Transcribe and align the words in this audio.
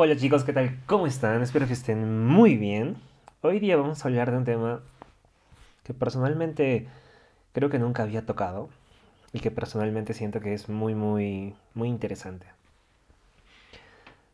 Hola 0.00 0.14
chicos, 0.14 0.44
¿qué 0.44 0.52
tal? 0.52 0.78
¿Cómo 0.86 1.08
están? 1.08 1.42
Espero 1.42 1.66
que 1.66 1.72
estén 1.72 2.24
muy 2.24 2.56
bien. 2.56 2.98
Hoy 3.40 3.58
día 3.58 3.76
vamos 3.76 4.04
a 4.04 4.06
hablar 4.06 4.30
de 4.30 4.36
un 4.36 4.44
tema 4.44 4.80
que 5.82 5.92
personalmente 5.92 6.86
creo 7.52 7.68
que 7.68 7.80
nunca 7.80 8.04
había 8.04 8.24
tocado 8.24 8.68
y 9.32 9.40
que 9.40 9.50
personalmente 9.50 10.14
siento 10.14 10.38
que 10.38 10.54
es 10.54 10.68
muy, 10.68 10.94
muy, 10.94 11.56
muy 11.74 11.88
interesante. 11.88 12.46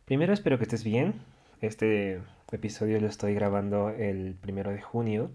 Primero 0.05 0.33
espero 0.33 0.59
que 0.59 0.65
estés 0.65 0.83
bien. 0.83 1.15
Este 1.61 2.21
episodio 2.51 3.01
lo 3.01 3.07
estoy 3.07 3.33
grabando 3.33 3.89
el 3.89 4.35
primero 4.39 4.69
de 4.69 4.83
junio. 4.83 5.31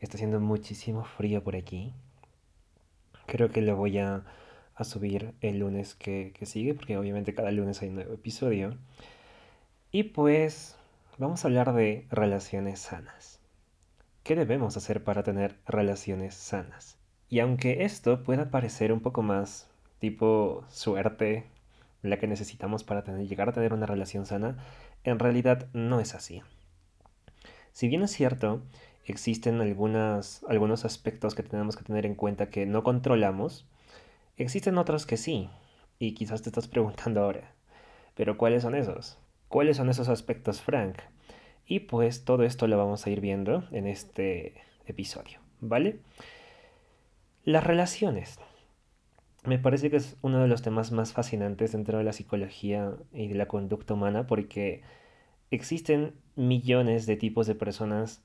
Está 0.00 0.18
haciendo 0.18 0.40
muchísimo 0.40 1.04
frío 1.04 1.42
por 1.42 1.56
aquí. 1.56 1.94
Creo 3.24 3.48
que 3.48 3.62
lo 3.62 3.76
voy 3.76 3.96
a, 3.96 4.24
subir 4.82 5.32
el 5.40 5.60
lunes 5.60 5.94
que, 5.94 6.34
que 6.38 6.44
sigue, 6.44 6.74
porque 6.74 6.98
obviamente 6.98 7.34
cada 7.34 7.50
lunes 7.50 7.80
hay 7.80 7.88
un 7.88 7.94
nuevo 7.94 8.12
episodio. 8.12 8.76
Y 9.90 10.02
pues 10.02 10.76
vamos 11.16 11.42
a 11.42 11.48
hablar 11.48 11.72
de 11.72 12.06
relaciones 12.10 12.78
sanas. 12.78 13.40
¿Qué 14.22 14.36
debemos 14.36 14.76
hacer 14.76 15.02
para 15.02 15.22
tener 15.22 15.56
relaciones 15.64 16.34
sanas? 16.34 16.98
Y 17.30 17.40
aunque 17.40 17.84
esto 17.84 18.22
pueda 18.22 18.50
parecer 18.50 18.92
un 18.92 19.00
poco 19.00 19.22
más 19.22 19.66
tipo 19.98 20.66
suerte, 20.68 21.46
la 22.02 22.18
que 22.18 22.26
necesitamos 22.26 22.84
para 22.84 23.02
tener, 23.02 23.26
llegar 23.26 23.48
a 23.48 23.52
tener 23.52 23.72
una 23.72 23.86
relación 23.86 24.26
sana, 24.26 24.58
en 25.04 25.18
realidad 25.18 25.68
no 25.72 26.00
es 26.00 26.14
así. 26.14 26.42
Si 27.72 27.88
bien 27.88 28.02
es 28.02 28.10
cierto, 28.10 28.60
existen 29.06 29.58
algunas, 29.62 30.44
algunos 30.48 30.84
aspectos 30.84 31.34
que 31.34 31.42
tenemos 31.42 31.78
que 31.78 31.84
tener 31.84 32.04
en 32.04 32.14
cuenta 32.14 32.50
que 32.50 32.66
no 32.66 32.82
controlamos, 32.82 33.66
existen 34.36 34.76
otros 34.76 35.06
que 35.06 35.16
sí. 35.16 35.48
Y 35.98 36.12
quizás 36.12 36.42
te 36.42 36.50
estás 36.50 36.68
preguntando 36.68 37.22
ahora, 37.22 37.54
¿pero 38.14 38.36
cuáles 38.36 38.64
son 38.64 38.74
esos? 38.74 39.16
¿Cuáles 39.48 39.78
son 39.78 39.88
esos 39.88 40.08
aspectos, 40.08 40.60
Frank? 40.60 40.98
Y 41.66 41.80
pues 41.80 42.24
todo 42.24 42.42
esto 42.42 42.66
lo 42.66 42.76
vamos 42.76 43.06
a 43.06 43.10
ir 43.10 43.20
viendo 43.20 43.64
en 43.72 43.86
este 43.86 44.54
episodio, 44.86 45.38
¿vale? 45.60 46.00
Las 47.44 47.64
relaciones. 47.64 48.38
Me 49.44 49.58
parece 49.58 49.90
que 49.90 49.96
es 49.96 50.16
uno 50.20 50.40
de 50.40 50.48
los 50.48 50.60
temas 50.60 50.92
más 50.92 51.14
fascinantes 51.14 51.72
dentro 51.72 51.96
de 51.96 52.04
la 52.04 52.12
psicología 52.12 52.92
y 53.12 53.28
de 53.28 53.34
la 53.36 53.48
conducta 53.48 53.94
humana 53.94 54.26
porque 54.26 54.82
existen 55.50 56.12
millones 56.36 57.06
de 57.06 57.16
tipos 57.16 57.46
de 57.46 57.54
personas. 57.54 58.22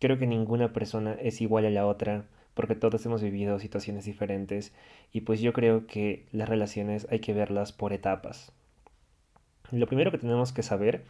Creo 0.00 0.18
que 0.18 0.26
ninguna 0.26 0.72
persona 0.72 1.12
es 1.20 1.40
igual 1.40 1.66
a 1.66 1.70
la 1.70 1.86
otra 1.86 2.26
porque 2.54 2.74
todos 2.74 3.06
hemos 3.06 3.22
vivido 3.22 3.60
situaciones 3.60 4.04
diferentes 4.06 4.72
y 5.12 5.20
pues 5.20 5.40
yo 5.40 5.52
creo 5.52 5.86
que 5.86 6.26
las 6.32 6.48
relaciones 6.48 7.06
hay 7.10 7.20
que 7.20 7.32
verlas 7.32 7.72
por 7.72 7.92
etapas, 7.92 8.52
lo 9.70 9.86
primero 9.86 10.10
que 10.10 10.18
tenemos 10.18 10.52
que 10.52 10.62
saber 10.62 11.04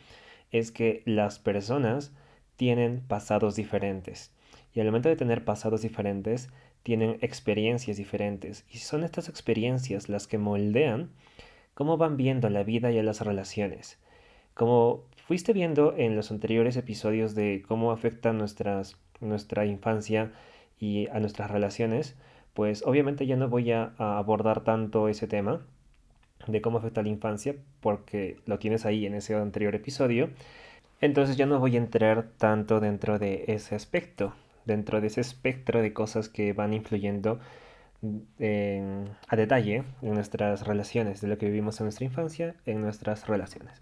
es 0.51 0.71
que 0.71 1.03
las 1.07 1.39
personas 1.39 2.13
tienen 2.57 3.03
pasados 3.07 3.57
diferentes. 3.57 4.33
Y 4.73 4.81
al 4.81 4.87
momento 4.87 5.09
de 5.09 5.17
tener 5.17 5.45
pasados 5.45 5.83
diferentes, 5.83 6.51
tienen 6.83 7.19
experiencias 7.21 7.97
diferentes. 7.97 8.65
Y 8.71 8.79
son 8.79 9.05
estas 9.05 9.29
experiencias 9.29 10.09
las 10.09 10.27
que 10.27 10.39
moldean 10.39 11.11
cómo 11.75 11.97
van 11.97 12.17
viendo 12.17 12.49
la 12.51 12.63
vida 12.63 12.91
y 12.93 12.99
a 12.99 13.03
las 13.03 13.21
relaciones. 13.21 13.99
Como 14.55 15.05
fuiste 15.27 15.53
viendo 15.53 15.95
en 15.97 16.15
los 16.15 16.31
anteriores 16.31 16.77
episodios 16.77 17.35
de 17.35 17.65
cómo 17.67 17.91
afecta 17.91 18.33
nuestra 18.33 19.67
infancia 19.67 20.33
y 20.79 21.09
a 21.09 21.19
nuestras 21.19 21.51
relaciones, 21.51 22.17
pues 22.53 22.85
obviamente 22.87 23.27
ya 23.27 23.37
no 23.37 23.49
voy 23.49 23.73
a 23.73 23.93
abordar 23.99 24.63
tanto 24.63 25.09
ese 25.09 25.27
tema, 25.27 25.67
de 26.47 26.61
cómo 26.61 26.79
afecta 26.79 27.03
la 27.03 27.09
infancia, 27.09 27.55
porque 27.81 28.37
lo 28.47 28.59
tienes 28.59 28.87
ahí 28.87 29.07
en 29.07 29.15
ese 29.15 29.35
anterior 29.35 29.75
episodio. 29.75 30.31
Entonces 31.01 31.37
ya 31.37 31.47
no 31.47 31.59
voy 31.59 31.75
a 31.77 31.79
entrar 31.79 32.29
tanto 32.39 32.81
dentro 32.81 33.19
de 33.19 33.45
ese 33.49 33.75
aspecto, 33.75 34.35
dentro 34.65 35.01
de 35.01 35.09
ese 35.09 35.21
espectro 35.21 35.83
de 35.83 35.93
cosas 35.93 36.29
que 36.29 36.53
van 36.53 36.73
influyendo 36.73 37.41
a 38.03 39.37
detalle 39.37 39.85
en 40.03 40.15
nuestras 40.15 40.67
relaciones, 40.67 41.21
de 41.23 41.29
lo 41.29 41.39
que 41.39 41.47
vivimos 41.47 41.81
en 41.81 41.87
nuestra 41.87 42.05
infancia, 42.05 42.55
en 42.67 42.83
nuestras 42.83 43.27
relaciones. 43.27 43.81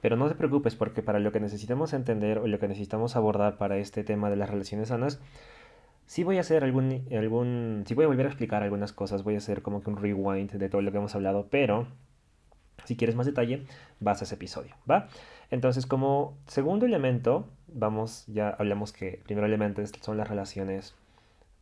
Pero 0.00 0.16
no 0.16 0.28
te 0.28 0.34
preocupes 0.34 0.74
porque 0.74 1.02
para 1.02 1.20
lo 1.20 1.30
que 1.30 1.38
necesitamos 1.38 1.92
entender 1.92 2.38
o 2.38 2.48
lo 2.48 2.58
que 2.58 2.66
necesitamos 2.66 3.14
abordar 3.14 3.58
para 3.58 3.78
este 3.78 4.02
tema 4.02 4.30
de 4.30 4.36
las 4.36 4.50
relaciones 4.50 4.88
sanas, 4.88 5.20
Sí 6.06 6.24
voy 6.24 6.36
a 6.36 6.40
hacer 6.40 6.64
algún, 6.64 7.06
algún, 7.10 7.84
voy 7.94 8.04
a 8.04 8.08
volver 8.08 8.26
a 8.26 8.28
explicar 8.28 8.62
algunas 8.62 8.92
cosas, 8.92 9.22
voy 9.22 9.34
a 9.34 9.38
hacer 9.38 9.62
como 9.62 9.82
que 9.82 9.90
un 9.90 9.96
rewind 9.96 10.52
de 10.52 10.68
todo 10.68 10.82
lo 10.82 10.90
que 10.90 10.98
hemos 10.98 11.14
hablado, 11.14 11.46
pero 11.50 11.86
si 12.84 12.96
quieres 12.96 13.16
más 13.16 13.26
detalle, 13.26 13.64
vas 14.00 14.20
a 14.20 14.24
ese 14.24 14.34
episodio, 14.34 14.74
¿va? 14.90 15.08
Entonces, 15.50 15.86
como 15.86 16.36
segundo 16.46 16.86
elemento, 16.86 17.46
vamos, 17.68 18.24
ya 18.26 18.50
hablamos 18.50 18.92
que 18.92 19.08
el 19.14 19.18
primer 19.18 19.44
elemento 19.44 19.82
son 20.00 20.16
las 20.16 20.28
relaciones 20.28 20.94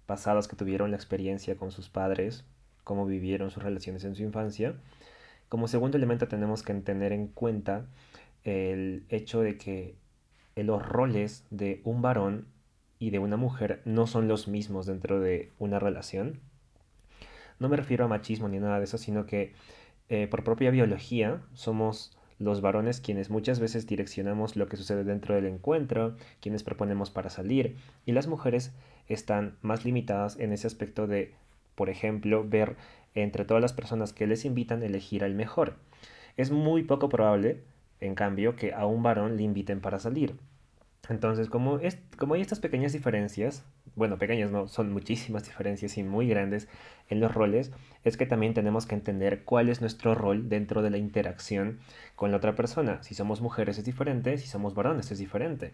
pasadas 0.06 0.48
que 0.48 0.56
tuvieron 0.56 0.90
la 0.90 0.96
experiencia 0.96 1.56
con 1.56 1.70
sus 1.70 1.88
padres, 1.88 2.44
cómo 2.84 3.06
vivieron 3.06 3.50
sus 3.50 3.62
relaciones 3.62 4.04
en 4.04 4.14
su 4.14 4.22
infancia. 4.22 4.74
Como 5.48 5.68
segundo 5.68 5.96
elemento 5.96 6.28
tenemos 6.28 6.62
que 6.62 6.74
tener 6.74 7.12
en 7.12 7.28
cuenta 7.28 7.86
el 8.44 9.04
hecho 9.08 9.40
de 9.40 9.56
que 9.58 9.94
los 10.56 10.86
roles 10.86 11.44
de 11.50 11.80
un 11.84 12.02
varón 12.02 12.46
y 13.00 13.10
de 13.10 13.18
una 13.18 13.36
mujer 13.36 13.80
no 13.84 14.06
son 14.06 14.28
los 14.28 14.46
mismos 14.46 14.86
dentro 14.86 15.18
de 15.18 15.50
una 15.58 15.80
relación. 15.80 16.38
No 17.58 17.68
me 17.68 17.76
refiero 17.76 18.04
a 18.04 18.08
machismo 18.08 18.48
ni 18.48 18.60
nada 18.60 18.78
de 18.78 18.84
eso, 18.84 18.98
sino 18.98 19.26
que 19.26 19.54
eh, 20.10 20.28
por 20.28 20.44
propia 20.44 20.70
biología 20.70 21.40
somos 21.54 22.16
los 22.38 22.60
varones 22.60 23.00
quienes 23.00 23.30
muchas 23.30 23.58
veces 23.58 23.86
direccionamos 23.86 24.54
lo 24.54 24.68
que 24.68 24.76
sucede 24.76 25.04
dentro 25.04 25.34
del 25.34 25.46
encuentro, 25.46 26.16
quienes 26.40 26.62
proponemos 26.62 27.10
para 27.10 27.30
salir, 27.30 27.76
y 28.06 28.12
las 28.12 28.26
mujeres 28.26 28.72
están 29.08 29.56
más 29.62 29.84
limitadas 29.84 30.38
en 30.38 30.52
ese 30.52 30.66
aspecto 30.66 31.06
de, 31.06 31.34
por 31.74 31.90
ejemplo, 31.90 32.46
ver 32.46 32.76
entre 33.14 33.44
todas 33.44 33.62
las 33.62 33.72
personas 33.72 34.12
que 34.12 34.26
les 34.26 34.44
invitan 34.44 34.82
elegir 34.82 35.24
al 35.24 35.34
mejor. 35.34 35.76
Es 36.36 36.50
muy 36.50 36.82
poco 36.82 37.08
probable, 37.08 37.62
en 38.00 38.14
cambio, 38.14 38.56
que 38.56 38.72
a 38.72 38.86
un 38.86 39.02
varón 39.02 39.36
le 39.36 39.42
inviten 39.42 39.80
para 39.80 39.98
salir. 39.98 40.34
Entonces, 41.08 41.48
como, 41.48 41.78
es, 41.78 41.98
como 42.18 42.34
hay 42.34 42.40
estas 42.40 42.60
pequeñas 42.60 42.92
diferencias, 42.92 43.64
bueno, 43.96 44.18
pequeñas 44.18 44.50
no, 44.50 44.68
son 44.68 44.92
muchísimas 44.92 45.44
diferencias 45.44 45.98
y 45.98 46.02
muy 46.02 46.28
grandes 46.28 46.68
en 47.08 47.20
los 47.20 47.34
roles, 47.34 47.72
es 48.04 48.16
que 48.16 48.26
también 48.26 48.54
tenemos 48.54 48.86
que 48.86 48.94
entender 48.94 49.44
cuál 49.44 49.68
es 49.68 49.80
nuestro 49.80 50.14
rol 50.14 50.48
dentro 50.48 50.82
de 50.82 50.90
la 50.90 50.98
interacción 50.98 51.80
con 52.14 52.30
la 52.30 52.36
otra 52.36 52.54
persona. 52.54 53.02
Si 53.02 53.14
somos 53.14 53.40
mujeres 53.40 53.78
es 53.78 53.84
diferente, 53.84 54.38
si 54.38 54.46
somos 54.46 54.74
varones 54.74 55.10
es 55.10 55.18
diferente. 55.18 55.72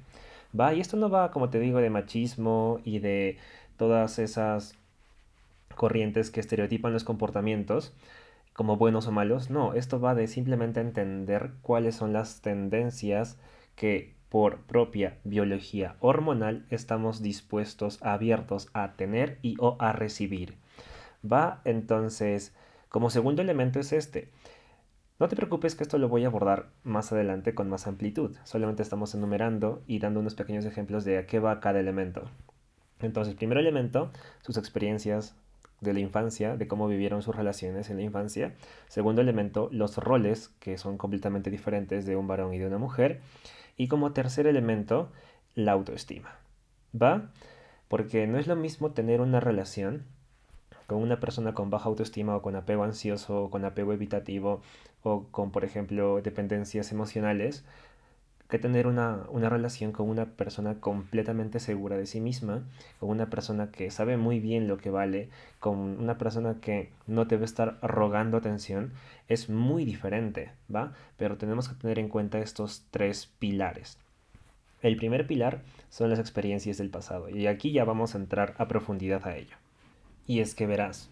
Va, 0.58 0.72
y 0.74 0.80
esto 0.80 0.96
no 0.96 1.10
va, 1.10 1.30
como 1.30 1.50
te 1.50 1.60
digo, 1.60 1.80
de 1.80 1.90
machismo 1.90 2.80
y 2.84 3.00
de 3.00 3.38
todas 3.76 4.18
esas 4.18 4.74
corrientes 5.74 6.30
que 6.30 6.40
estereotipan 6.40 6.92
los 6.92 7.04
comportamientos 7.04 7.92
como 8.54 8.78
buenos 8.78 9.06
o 9.06 9.12
malos. 9.12 9.50
No, 9.50 9.74
esto 9.74 10.00
va 10.00 10.14
de 10.14 10.26
simplemente 10.28 10.80
entender 10.80 11.52
cuáles 11.60 11.94
son 11.94 12.14
las 12.14 12.40
tendencias 12.40 13.38
que 13.74 14.15
por 14.28 14.58
propia 14.62 15.18
biología 15.24 15.96
hormonal 16.00 16.66
estamos 16.70 17.22
dispuestos, 17.22 18.02
abiertos 18.02 18.68
a 18.72 18.92
tener 18.94 19.38
y 19.42 19.56
o 19.58 19.76
a 19.78 19.92
recibir. 19.92 20.56
Va 21.24 21.60
entonces, 21.64 22.54
como 22.88 23.10
segundo 23.10 23.42
elemento 23.42 23.80
es 23.80 23.92
este. 23.92 24.30
No 25.18 25.28
te 25.28 25.36
preocupes 25.36 25.74
que 25.74 25.82
esto 25.82 25.96
lo 25.96 26.08
voy 26.08 26.24
a 26.24 26.26
abordar 26.26 26.68
más 26.82 27.10
adelante 27.12 27.54
con 27.54 27.70
más 27.70 27.86
amplitud. 27.86 28.36
Solamente 28.44 28.82
estamos 28.82 29.14
enumerando 29.14 29.82
y 29.86 29.98
dando 29.98 30.20
unos 30.20 30.34
pequeños 30.34 30.66
ejemplos 30.66 31.04
de 31.04 31.18
a 31.18 31.26
qué 31.26 31.40
va 31.40 31.60
cada 31.60 31.80
elemento. 31.80 32.24
Entonces, 33.00 33.34
primer 33.34 33.58
elemento, 33.58 34.10
sus 34.42 34.58
experiencias 34.58 35.34
de 35.80 35.92
la 35.92 36.00
infancia, 36.00 36.56
de 36.56 36.66
cómo 36.66 36.88
vivieron 36.88 37.22
sus 37.22 37.36
relaciones 37.36 37.90
en 37.90 37.96
la 37.96 38.02
infancia. 38.02 38.54
Segundo 38.88 39.20
elemento, 39.20 39.68
los 39.72 39.96
roles, 39.96 40.48
que 40.60 40.78
son 40.78 40.98
completamente 40.98 41.50
diferentes 41.50 42.06
de 42.06 42.16
un 42.16 42.26
varón 42.26 42.54
y 42.54 42.58
de 42.58 42.66
una 42.66 42.78
mujer. 42.78 43.20
Y 43.76 43.88
como 43.88 44.12
tercer 44.12 44.46
elemento, 44.46 45.10
la 45.54 45.72
autoestima. 45.72 46.36
¿Va? 47.00 47.30
Porque 47.88 48.26
no 48.26 48.38
es 48.38 48.46
lo 48.46 48.56
mismo 48.56 48.92
tener 48.92 49.20
una 49.20 49.40
relación 49.40 50.04
con 50.86 50.98
una 50.98 51.20
persona 51.20 51.52
con 51.52 51.70
baja 51.70 51.88
autoestima 51.88 52.36
o 52.36 52.42
con 52.42 52.56
apego 52.56 52.84
ansioso 52.84 53.44
o 53.44 53.50
con 53.50 53.64
apego 53.64 53.92
evitativo 53.92 54.62
o 55.02 55.26
con, 55.30 55.50
por 55.50 55.64
ejemplo, 55.64 56.20
dependencias 56.22 56.92
emocionales, 56.92 57.64
que 58.48 58.58
tener 58.58 58.86
una, 58.86 59.24
una, 59.30 59.48
relación 59.48 59.92
con 59.92 60.08
una 60.08 60.26
persona 60.26 60.80
completamente 60.80 61.58
segura 61.58 61.96
de 61.96 62.06
sí 62.06 62.20
misma, 62.20 62.62
con 63.00 63.10
una 63.10 63.28
persona 63.28 63.70
que 63.70 63.90
sabe 63.90 64.16
muy 64.16 64.38
bien 64.38 64.68
lo 64.68 64.78
que 64.78 64.90
vale, 64.90 65.30
con 65.58 65.78
una 65.78 66.16
persona 66.16 66.56
que 66.60 66.90
no 67.06 67.24
debe 67.24 67.44
estar 67.44 67.78
rogando 67.82 68.36
atención, 68.36 68.92
es 69.28 69.48
muy 69.48 69.84
diferente, 69.84 70.52
¿va? 70.72 70.92
Pero 71.16 71.36
tenemos 71.36 71.68
que 71.68 71.74
tener 71.74 71.98
en 71.98 72.08
cuenta 72.08 72.38
estos 72.38 72.84
tres 72.90 73.32
pilares. 73.38 73.98
El 74.82 74.96
primer 74.96 75.26
pilar 75.26 75.62
son 75.88 76.10
las 76.10 76.20
experiencias 76.20 76.78
del 76.78 76.90
pasado, 76.90 77.28
y 77.28 77.48
aquí 77.48 77.72
ya 77.72 77.84
vamos 77.84 78.14
a 78.14 78.18
entrar 78.18 78.54
a 78.58 78.68
profundidad 78.68 79.26
a 79.26 79.36
ello. 79.36 79.56
Y 80.28 80.40
es 80.40 80.54
que 80.54 80.66
verás, 80.66 81.10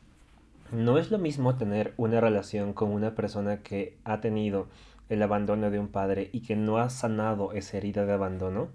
no 0.71 0.99
es 0.99 1.11
lo 1.11 1.19
mismo 1.19 1.57
tener 1.57 1.95
una 1.97 2.21
relación 2.21 2.73
con 2.73 2.91
una 2.91 3.15
persona 3.15 3.63
que 3.63 3.97
ha 4.05 4.21
tenido 4.21 4.69
el 5.09 5.23
abandono 5.23 5.71
de 5.71 5.79
un 5.79 5.89
padre 5.89 6.31
y 6.33 6.41
que 6.41 6.57
no 6.57 6.79
ha 6.79 6.91
sanado 6.91 7.53
esa 7.53 7.77
herida 7.77 8.07
de 8.07 8.13
abandono 8.13 8.69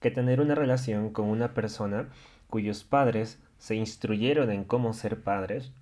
que 0.00 0.10
tener 0.10 0.40
una 0.40 0.54
relación 0.54 1.10
con 1.10 1.26
una 1.26 1.54
persona 1.54 2.08
cuyos 2.48 2.84
padres 2.84 3.38
se 3.58 3.74
instruyeron 3.74 4.50
en 4.50 4.64
cómo 4.64 4.92
ser 4.92 5.22
padres 5.22 5.72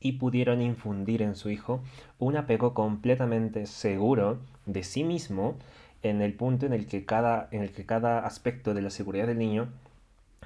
y 0.00 0.12
pudieron 0.12 0.60
infundir 0.60 1.22
en 1.22 1.36
su 1.36 1.50
hijo 1.50 1.80
un 2.18 2.36
apego 2.36 2.74
completamente 2.74 3.66
seguro 3.66 4.38
de 4.66 4.82
sí 4.82 5.04
mismo 5.04 5.56
en 6.02 6.20
el 6.20 6.34
punto 6.34 6.66
en 6.66 6.72
el 6.72 6.86
que 6.86 7.04
cada, 7.06 7.48
en 7.50 7.62
el 7.62 7.70
que 7.70 7.86
cada 7.86 8.26
aspecto 8.26 8.74
de 8.74 8.82
la 8.82 8.90
seguridad 8.90 9.26
del 9.26 9.38
niño 9.38 9.68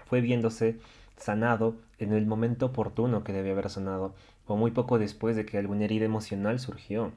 fue 0.07 0.21
viéndose 0.21 0.79
sanado 1.17 1.75
en 1.99 2.13
el 2.13 2.27
momento 2.27 2.67
oportuno 2.67 3.25
que 3.25 3.33
debe 3.33 3.51
haber 3.51 3.69
sanado, 3.69 4.15
o 4.47 4.57
muy 4.57 4.71
poco 4.71 4.99
después 4.99 5.37
de 5.37 5.45
que 5.45 5.59
alguna 5.59 5.85
herida 5.85 6.05
emocional 6.05 6.61
surgió. 6.61 7.13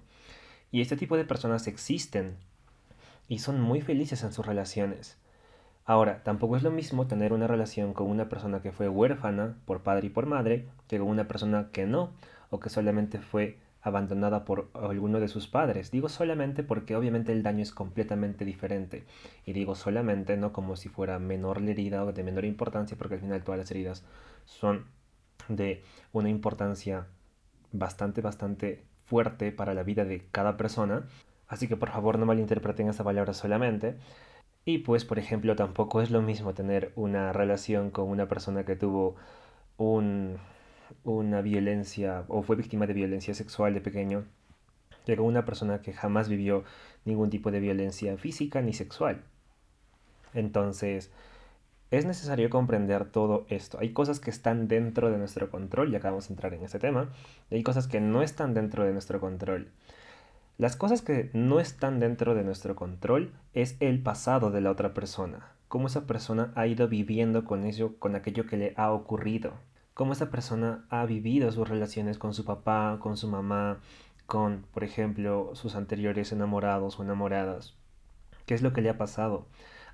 Y 0.72 0.82
este 0.82 0.98
tipo 0.98 1.18
de 1.18 1.26
personas 1.26 1.68
existen 1.68 2.38
y 3.28 3.40
son 3.40 3.62
muy 3.62 3.82
felices 3.82 4.24
en 4.24 4.34
sus 4.34 4.46
relaciones. 4.46 5.18
Ahora, 5.86 6.24
tampoco 6.24 6.56
es 6.56 6.64
lo 6.64 6.72
mismo 6.72 7.08
tener 7.08 7.34
una 7.34 7.48
relación 7.48 7.94
con 7.94 8.08
una 8.08 8.30
persona 8.30 8.62
que 8.62 8.72
fue 8.72 8.88
huérfana 8.88 9.58
por 9.66 9.82
padre 9.82 10.08
y 10.08 10.10
por 10.10 10.26
madre 10.26 10.68
que 10.88 11.00
con 11.00 11.08
una 11.08 11.28
persona 11.28 11.70
que 11.72 11.86
no, 11.86 12.12
o 12.50 12.60
que 12.60 12.70
solamente 12.70 13.20
fue 13.20 13.58
abandonada 13.82 14.46
por 14.46 14.70
alguno 14.74 15.20
de 15.20 15.28
sus 15.28 15.48
padres. 15.48 15.92
Digo 15.92 16.08
solamente 16.08 16.64
porque 16.64 16.96
obviamente 16.96 17.32
el 17.32 17.42
daño 17.42 17.64
es 17.64 17.72
completamente 17.72 18.46
diferente. 18.46 19.06
Y 19.46 19.54
digo 19.54 19.76
solamente 19.76 20.38
no 20.38 20.54
como 20.54 20.76
si 20.76 20.88
fuera 20.90 21.18
menor 21.20 21.62
la 21.62 21.72
herida 21.72 22.06
o 22.06 22.14
de 22.14 22.24
menor 22.24 22.46
importancia, 22.46 22.98
porque 22.98 23.16
al 23.16 23.22
final 23.22 23.44
todas 23.44 23.60
las 23.60 23.72
heridas 23.72 24.04
son 24.46 24.86
de 25.48 25.84
una 26.14 26.30
importancia 26.30 27.08
bastante, 27.72 28.22
bastante 28.22 28.84
fuerte 29.12 29.52
para 29.52 29.74
la 29.74 29.84
vida 29.84 30.06
de 30.06 30.24
cada 30.32 30.56
persona. 30.56 31.04
Así 31.50 31.68
que 31.68 31.76
por 31.76 31.90
favor 31.92 32.18
no 32.18 32.26
malinterpreten 32.26 32.88
esa 32.88 33.04
palabra 33.04 33.34
solamente. 33.34 33.98
Y 34.64 34.80
pues, 34.80 35.04
por 35.04 35.20
ejemplo, 35.20 35.54
tampoco 35.58 36.02
es 36.02 36.12
lo 36.12 36.22
mismo 36.22 36.54
tener 36.54 36.94
una 36.96 37.34
relación 37.34 37.92
con 37.92 38.08
una 38.08 38.30
persona 38.30 38.64
que 38.64 38.78
tuvo 38.78 39.18
un, 39.76 40.38
una 41.04 41.42
violencia 41.42 42.24
o 42.30 42.42
fue 42.42 42.56
víctima 42.56 42.88
de 42.88 42.94
violencia 42.94 43.34
sexual 43.34 43.74
de 43.74 43.82
pequeño 43.82 44.24
que 45.06 45.18
con 45.18 45.26
una 45.26 45.44
persona 45.44 45.82
que 45.82 45.92
jamás 45.92 46.30
vivió 46.30 46.64
ningún 47.04 47.30
tipo 47.30 47.52
de 47.52 47.60
violencia 47.60 48.18
física 48.18 48.62
ni 48.62 48.72
sexual. 48.72 49.24
Entonces, 50.34 51.12
es 51.92 52.06
necesario 52.06 52.50
comprender 52.50 53.06
todo 53.06 53.46
esto. 53.50 53.78
Hay 53.80 53.92
cosas 53.92 54.22
que 54.22 54.30
están 54.30 54.70
dentro 54.70 55.12
de 55.12 55.18
nuestro 55.18 55.52
control, 55.52 55.92
y 55.92 55.98
acá 55.98 56.10
vamos 56.10 56.30
a 56.30 56.34
entrar 56.34 56.54
en 56.54 56.64
ese 56.64 56.80
tema, 56.80 57.10
hay 57.52 57.64
cosas 57.64 57.88
que 57.88 58.00
no 58.00 58.22
están 58.22 58.54
dentro 58.54 58.86
de 58.86 58.94
nuestro 58.94 59.20
control. 59.20 59.68
Las 60.58 60.78
cosas 60.78 61.02
que 61.02 61.30
no 61.34 61.60
están 61.60 62.00
dentro 62.00 62.34
de 62.34 62.44
nuestro 62.44 62.76
control 62.76 63.34
es 63.54 63.76
el 63.82 64.02
pasado 64.02 64.52
de 64.52 64.62
la 64.62 64.72
otra 64.72 64.94
persona, 64.94 65.52
cómo 65.68 65.88
esa 65.88 66.08
persona 66.08 66.54
ha 66.56 66.66
ido 66.66 66.88
viviendo 66.88 67.44
con 67.44 67.66
eso, 67.66 67.96
con 68.00 68.16
aquello 68.16 68.46
que 68.46 68.58
le 68.58 68.74
ha 68.78 68.92
ocurrido, 68.92 69.54
cómo 69.94 70.14
esa 70.14 70.30
persona 70.30 70.86
ha 70.90 71.06
vivido 71.06 71.52
sus 71.52 71.68
relaciones 71.68 72.18
con 72.18 72.34
su 72.34 72.46
papá, 72.46 73.00
con 73.02 73.18
su 73.18 73.28
mamá, 73.28 73.80
con, 74.28 74.66
por 74.74 74.86
ejemplo, 74.86 75.52
sus 75.56 75.76
anteriores 75.76 76.32
enamorados 76.32 77.00
o 77.00 77.04
enamoradas. 77.04 77.76
¿Qué 78.46 78.54
es 78.54 78.62
lo 78.62 78.72
que 78.72 78.82
le 78.82 78.90
ha 78.90 78.98
pasado? 78.98 79.46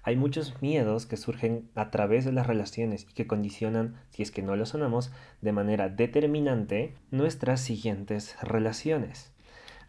Hay 0.04 0.16
muchos 0.16 0.62
miedos 0.62 1.06
que 1.06 1.18
surgen 1.18 1.70
a 1.76 1.92
través 1.92 2.26
de 2.26 2.32
las 2.32 2.48
relaciones 2.48 3.06
y 3.10 3.14
que 3.14 3.28
condicionan, 3.28 3.96
si 4.10 4.24
es 4.24 4.32
que 4.32 4.42
no 4.42 4.56
lo 4.56 4.66
sonamos, 4.66 5.12
de 5.42 5.52
manera 5.52 5.90
determinante 5.90 6.94
nuestras 7.12 7.62
siguientes 7.62 8.38
relaciones. 8.42 9.32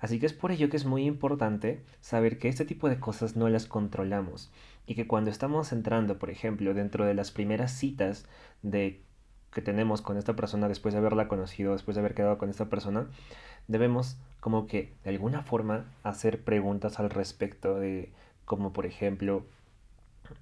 Así 0.01 0.21
que 0.21 0.27
es 0.27 0.33
por 0.33 0.53
ello 0.53 0.69
que 0.71 0.77
es 0.77 0.85
muy 0.85 1.05
importante 1.05 1.83
saber 2.01 2.39
que 2.39 2.49
este 2.49 2.65
tipo 2.65 2.89
de 2.89 3.01
cosas 3.01 3.37
no 3.37 3.49
las 3.49 3.67
controlamos 3.67 4.51
y 4.87 4.95
que 4.95 5.07
cuando 5.07 5.31
estamos 5.31 5.73
entrando, 5.73 6.19
por 6.19 6.31
ejemplo, 6.31 6.73
dentro 6.73 7.05
de 7.05 7.15
las 7.15 7.31
primeras 7.31 7.73
citas 7.73 8.27
de 8.63 9.03
que 9.53 9.63
tenemos 9.63 10.03
con 10.03 10.17
esta 10.17 10.37
persona 10.37 10.69
después 10.69 10.95
de 10.95 10.99
haberla 11.01 11.27
conocido, 11.27 11.73
después 11.73 11.95
de 11.97 12.01
haber 12.01 12.15
quedado 12.15 12.39
con 12.39 12.49
esta 12.51 12.67
persona, 12.67 13.09
debemos 13.67 14.19
como 14.41 14.67
que 14.67 14.95
de 15.03 15.11
alguna 15.11 15.43
forma 15.43 15.87
hacer 16.05 16.45
preguntas 16.45 17.01
al 17.01 17.11
respecto 17.11 17.75
de 17.79 18.13
como 18.45 18.73
por 18.73 18.87
ejemplo, 18.87 19.45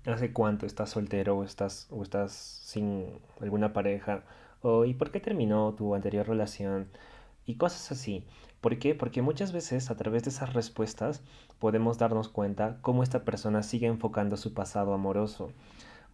¿hace 0.06 0.32
cuánto 0.32 0.66
estás 0.66 0.90
soltero 0.90 1.36
o 1.38 1.44
estás 1.44 1.88
o 1.90 2.02
estás 2.02 2.32
sin 2.32 3.06
alguna 3.40 3.72
pareja? 3.72 4.22
o 4.62 4.84
¿y 4.84 4.94
por 4.94 5.10
qué 5.10 5.20
terminó 5.20 5.74
tu 5.74 5.94
anterior 5.94 6.26
relación? 6.26 6.88
y 7.46 7.54
cosas 7.54 7.92
así. 7.92 8.24
¿Por 8.60 8.78
qué? 8.78 8.94
Porque 8.94 9.22
muchas 9.22 9.52
veces 9.52 9.90
a 9.90 9.96
través 9.96 10.24
de 10.24 10.30
esas 10.30 10.52
respuestas 10.52 11.22
podemos 11.58 11.98
darnos 11.98 12.28
cuenta 12.28 12.78
cómo 12.82 13.02
esta 13.02 13.24
persona 13.24 13.62
sigue 13.62 13.86
enfocando 13.86 14.36
su 14.36 14.52
pasado 14.52 14.92
amoroso. 14.92 15.52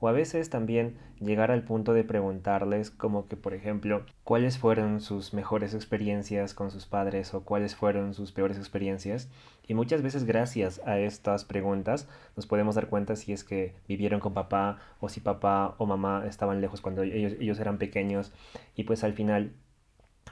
O 0.02 0.08
a 0.08 0.12
veces 0.12 0.50
también 0.50 0.96
llegar 1.20 1.52
al 1.52 1.62
punto 1.62 1.94
de 1.94 2.02
preguntarles 2.02 2.90
como 2.90 3.28
que, 3.28 3.36
por 3.36 3.54
ejemplo, 3.54 4.04
cuáles 4.24 4.58
fueron 4.58 5.00
sus 5.00 5.32
mejores 5.32 5.74
experiencias 5.74 6.54
con 6.54 6.72
sus 6.72 6.86
padres 6.86 7.34
o 7.34 7.44
cuáles 7.44 7.76
fueron 7.76 8.12
sus 8.12 8.32
peores 8.32 8.58
experiencias. 8.58 9.30
Y 9.68 9.74
muchas 9.74 10.02
veces 10.02 10.24
gracias 10.24 10.80
a 10.86 10.98
estas 10.98 11.44
preguntas 11.44 12.08
nos 12.34 12.48
podemos 12.48 12.74
dar 12.74 12.88
cuenta 12.88 13.14
si 13.14 13.32
es 13.32 13.44
que 13.44 13.76
vivieron 13.86 14.18
con 14.18 14.34
papá 14.34 14.80
o 14.98 15.08
si 15.08 15.20
papá 15.20 15.76
o 15.78 15.86
mamá 15.86 16.24
estaban 16.26 16.60
lejos 16.60 16.80
cuando 16.80 17.04
ellos, 17.04 17.34
ellos 17.38 17.60
eran 17.60 17.78
pequeños. 17.78 18.32
Y 18.74 18.82
pues 18.82 19.04
al 19.04 19.12
final 19.12 19.52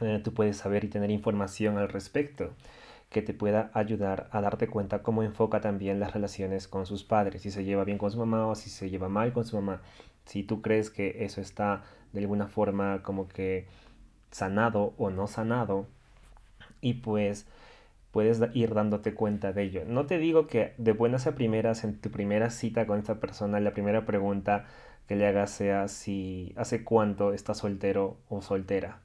eh, 0.00 0.20
tú 0.24 0.34
puedes 0.34 0.56
saber 0.56 0.82
y 0.82 0.88
tener 0.88 1.12
información 1.12 1.78
al 1.78 1.90
respecto 1.90 2.56
que 3.10 3.22
te 3.22 3.34
pueda 3.34 3.70
ayudar 3.74 4.28
a 4.32 4.40
darte 4.40 4.68
cuenta 4.68 5.02
cómo 5.02 5.22
enfoca 5.22 5.60
también 5.60 6.00
las 6.00 6.14
relaciones 6.14 6.68
con 6.68 6.86
sus 6.86 7.04
padres, 7.04 7.42
si 7.42 7.50
se 7.50 7.64
lleva 7.64 7.84
bien 7.84 7.98
con 7.98 8.10
su 8.10 8.18
mamá 8.18 8.46
o 8.46 8.54
si 8.54 8.70
se 8.70 8.88
lleva 8.88 9.08
mal 9.08 9.32
con 9.32 9.44
su 9.44 9.56
mamá. 9.56 9.82
Si 10.24 10.44
tú 10.44 10.62
crees 10.62 10.90
que 10.90 11.24
eso 11.24 11.40
está 11.40 11.82
de 12.12 12.20
alguna 12.20 12.46
forma 12.46 13.02
como 13.02 13.28
que 13.28 13.66
sanado 14.30 14.94
o 14.96 15.10
no 15.10 15.26
sanado, 15.26 15.88
y 16.80 16.94
pues 16.94 17.46
puedes 18.12 18.40
ir 18.54 18.74
dándote 18.74 19.14
cuenta 19.14 19.52
de 19.52 19.62
ello. 19.64 19.84
No 19.86 20.06
te 20.06 20.18
digo 20.18 20.46
que 20.46 20.74
de 20.78 20.92
buenas 20.92 21.26
a 21.26 21.34
primeras, 21.34 21.84
en 21.84 22.00
tu 22.00 22.10
primera 22.10 22.50
cita 22.50 22.86
con 22.86 22.98
esta 22.98 23.20
persona, 23.20 23.60
la 23.60 23.72
primera 23.72 24.06
pregunta 24.06 24.66
que 25.08 25.16
le 25.16 25.26
hagas 25.26 25.50
sea 25.50 25.88
si 25.88 26.54
hace 26.56 26.84
cuánto 26.84 27.32
está 27.32 27.54
soltero 27.54 28.18
o 28.28 28.42
soltera. 28.42 29.00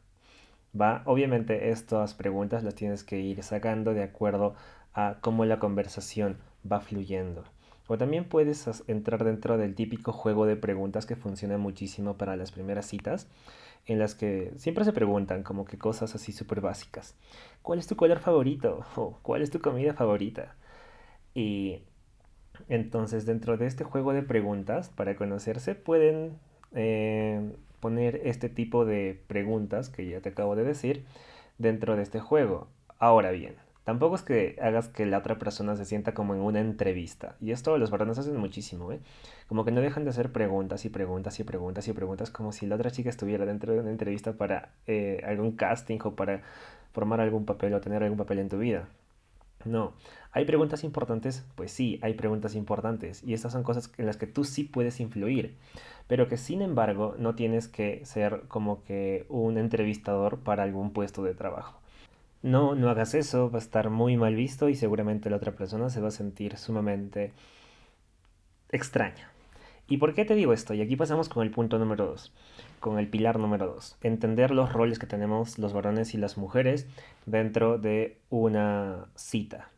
Va, 0.80 1.04
obviamente 1.06 1.70
estas 1.70 2.14
preguntas 2.14 2.64
las 2.64 2.76
tienes 2.76 3.04
que 3.04 3.20
ir 3.20 3.42
sacando 3.44 3.94
de 3.94 4.04
acuerdo 4.04 4.56
a 4.94 5.18
cómo 5.22 5.46
la 5.46 5.60
conversación 5.60 6.38
va 6.70 6.82
fluyendo. 6.82 7.44
O 7.88 7.98
también 7.98 8.26
puedes 8.26 8.84
entrar 8.88 9.24
dentro 9.24 9.58
del 9.58 9.76
típico 9.76 10.12
juego 10.12 10.46
de 10.46 10.56
preguntas 10.56 11.06
que 11.06 11.16
funciona 11.16 11.58
muchísimo 11.58 12.18
para 12.18 12.36
las 12.36 12.52
primeras 12.52 12.88
citas, 12.88 13.28
en 13.86 14.00
las 14.00 14.16
que 14.16 14.52
siempre 14.58 14.84
se 14.84 14.94
preguntan 14.94 15.44
como 15.44 15.66
que 15.66 15.78
cosas 15.78 16.16
así 16.16 16.32
súper 16.32 16.62
básicas. 16.62 17.16
¿Cuál 17.62 17.80
es 17.80 17.88
tu 17.88 17.96
color 17.96 18.20
favorito? 18.20 18.84
¿O 18.96 19.20
cuál 19.22 19.44
es 19.44 19.52
tu 19.52 19.60
comida 19.60 19.94
favorita? 19.94 20.56
Y 21.36 21.84
entonces 22.70 23.26
dentro 23.26 23.58
de 23.58 23.68
este 23.68 23.84
juego 23.84 24.14
de 24.14 24.24
preguntas 24.24 24.90
para 24.90 25.16
conocerse 25.16 25.76
pueden 25.76 26.40
eh, 26.74 27.56
poner 27.86 28.20
este 28.24 28.50
tipo 28.50 28.84
de 28.84 29.22
preguntas 29.28 29.90
que 29.90 30.10
ya 30.10 30.20
te 30.20 30.30
acabo 30.30 30.56
de 30.56 30.64
decir 30.64 31.06
dentro 31.60 31.96
de 31.96 32.02
este 32.02 32.20
juego. 32.20 32.68
Ahora 32.98 33.30
bien, 33.30 33.58
tampoco 33.84 34.16
es 34.16 34.24
que 34.24 34.58
hagas 34.60 34.88
que 34.88 35.06
la 35.06 35.20
otra 35.20 35.38
persona 35.38 35.76
se 35.76 35.86
sienta 35.86 36.16
como 36.16 36.34
en 36.34 36.42
una 36.42 36.62
entrevista. 36.62 37.36
Y 37.40 37.52
esto 37.52 37.78
los 37.78 37.92
varones 37.92 38.18
hacen 38.18 38.38
muchísimo, 38.38 38.92
¿eh? 38.92 39.02
Como 39.48 39.66
que 39.66 39.72
no 39.72 39.82
dejan 39.82 40.04
de 40.04 40.10
hacer 40.10 40.32
preguntas 40.32 40.84
y 40.86 40.90
preguntas 40.90 41.40
y 41.40 41.44
preguntas 41.44 41.88
y 41.88 41.94
preguntas 41.94 42.32
como 42.32 42.52
si 42.54 42.66
la 42.66 42.74
otra 42.74 42.90
chica 42.90 43.12
estuviera 43.12 43.46
dentro 43.46 43.74
de 43.74 43.82
una 43.82 43.92
entrevista 43.92 44.34
para 44.34 44.74
eh, 44.88 45.22
algún 45.24 45.52
casting 45.52 46.00
o 46.06 46.16
para 46.16 46.42
formar 46.92 47.22
algún 47.22 47.46
papel 47.46 47.72
o 47.76 47.82
tener 47.82 48.02
algún 48.02 48.18
papel 48.18 48.40
en 48.40 48.50
tu 48.50 48.58
vida. 48.58 48.88
No. 49.64 49.94
¿Hay 50.32 50.46
preguntas 50.46 50.84
importantes? 50.84 51.46
Pues 51.54 51.72
sí, 51.72 52.00
hay 52.02 52.16
preguntas 52.16 52.56
importantes. 52.56 53.24
Y 53.24 53.36
estas 53.36 53.54
son 53.54 53.62
cosas 53.62 53.92
en 54.00 54.08
las 54.08 54.18
que 54.18 54.26
tú 54.26 54.44
sí 54.44 54.64
puedes 54.64 55.00
influir. 55.00 55.56
Pero 56.08 56.28
que 56.28 56.38
sin 56.38 56.62
embargo 56.62 57.16
no 57.18 57.36
tienes 57.36 57.68
que 57.68 58.06
ser 58.06 58.44
como 58.48 58.84
que 58.84 59.26
un 59.30 59.58
entrevistador 59.58 60.40
para 60.40 60.64
algún 60.64 60.92
puesto 60.92 61.24
de 61.24 61.34
trabajo. 61.34 61.80
No, 62.44 62.76
no 62.76 62.90
hagas 62.90 63.16
eso, 63.16 63.50
va 63.50 63.58
a 63.58 63.62
estar 63.62 63.90
muy 63.90 64.18
mal 64.18 64.36
visto 64.36 64.70
y 64.70 64.76
seguramente 64.76 65.30
la 65.30 65.38
otra 65.38 65.54
persona 65.54 65.90
se 65.90 66.02
va 66.02 66.10
a 66.10 66.12
sentir 66.12 66.58
sumamente 66.58 67.34
extraña. 68.70 69.32
¿Y 69.88 69.98
por 69.98 70.16
qué 70.16 70.26
te 70.26 70.36
digo 70.36 70.54
esto? 70.54 70.74
Y 70.74 70.82
aquí 70.82 70.96
pasamos 70.96 71.30
con 71.30 71.44
el 71.44 71.52
punto 71.52 71.78
número 71.78 72.08
2, 72.08 72.34
con 72.80 72.98
el 72.98 73.08
pilar 73.08 73.38
número 73.38 73.68
2. 73.68 73.98
Entender 74.02 74.50
los 74.50 74.74
roles 74.74 74.98
que 74.98 75.06
tenemos 75.06 75.60
los 75.60 75.74
varones 75.74 76.16
y 76.16 76.18
las 76.18 76.38
mujeres 76.38 76.88
dentro 77.28 77.78
de 77.78 78.18
una 78.30 79.08
cita. 79.16 79.70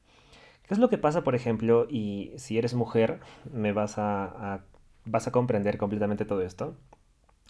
¿Qué 0.66 0.74
es 0.74 0.80
lo 0.80 0.90
que 0.90 0.98
pasa, 0.98 1.24
por 1.24 1.36
ejemplo, 1.36 1.88
y 1.90 2.32
si 2.38 2.58
eres 2.58 2.74
mujer, 2.74 3.20
me 3.52 3.74
vas 3.74 3.98
a, 3.98 4.62
vas 5.08 5.28
a 5.28 5.32
comprender 5.32 5.78
completamente 5.78 6.26
todo 6.26 6.42
esto? 6.42 6.76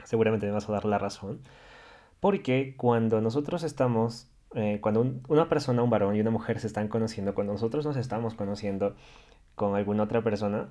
Seguramente 0.03 0.45
me 0.45 0.53
vas 0.53 0.69
a 0.69 0.71
dar 0.71 0.85
la 0.85 0.97
razón. 0.97 1.41
Porque 2.19 2.75
cuando 2.77 3.21
nosotros 3.21 3.63
estamos 3.63 4.31
eh, 4.55 4.79
cuando 4.81 5.19
una 5.27 5.49
persona, 5.49 5.83
un 5.83 5.89
varón 5.89 6.15
y 6.15 6.21
una 6.21 6.31
mujer 6.31 6.59
se 6.59 6.67
están 6.67 6.87
conociendo, 6.87 7.35
cuando 7.35 7.53
nosotros 7.53 7.85
nos 7.85 7.97
estamos 7.97 8.33
conociendo 8.33 8.95
con 9.55 9.75
alguna 9.75 10.03
otra 10.03 10.23
persona, 10.23 10.69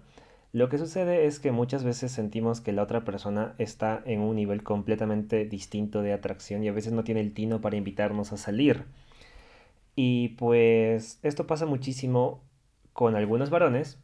lo 0.52 0.68
que 0.68 0.78
sucede 0.78 1.26
es 1.26 1.38
que 1.40 1.52
muchas 1.52 1.84
veces 1.84 2.12
sentimos 2.12 2.60
que 2.60 2.72
la 2.72 2.82
otra 2.82 3.04
persona 3.04 3.54
está 3.58 4.02
en 4.06 4.20
un 4.20 4.36
nivel 4.36 4.62
completamente 4.62 5.44
distinto 5.44 6.02
de 6.02 6.12
atracción 6.14 6.64
y 6.64 6.68
a 6.68 6.72
veces 6.72 6.92
no 6.92 7.04
tiene 7.04 7.20
el 7.20 7.34
tino 7.34 7.60
para 7.60 7.76
invitarnos 7.76 8.32
a 8.32 8.36
salir. 8.38 8.86
Y 9.94 10.30
pues 10.30 11.18
esto 11.22 11.46
pasa 11.46 11.66
muchísimo 11.66 12.42
con 12.92 13.16
algunos 13.16 13.50
varones 13.50 13.98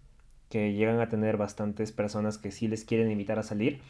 que 0.53 0.75
llegan 0.75 1.01
a 1.01 1.09
tener 1.09 1.39
bastantes 1.39 1.93
personas 1.93 2.37
que 2.37 2.51
sí 2.51 2.69
les 2.69 2.85
quieren 2.85 3.11
invitar 3.11 3.39
a 3.39 3.43
salir, 3.43 3.81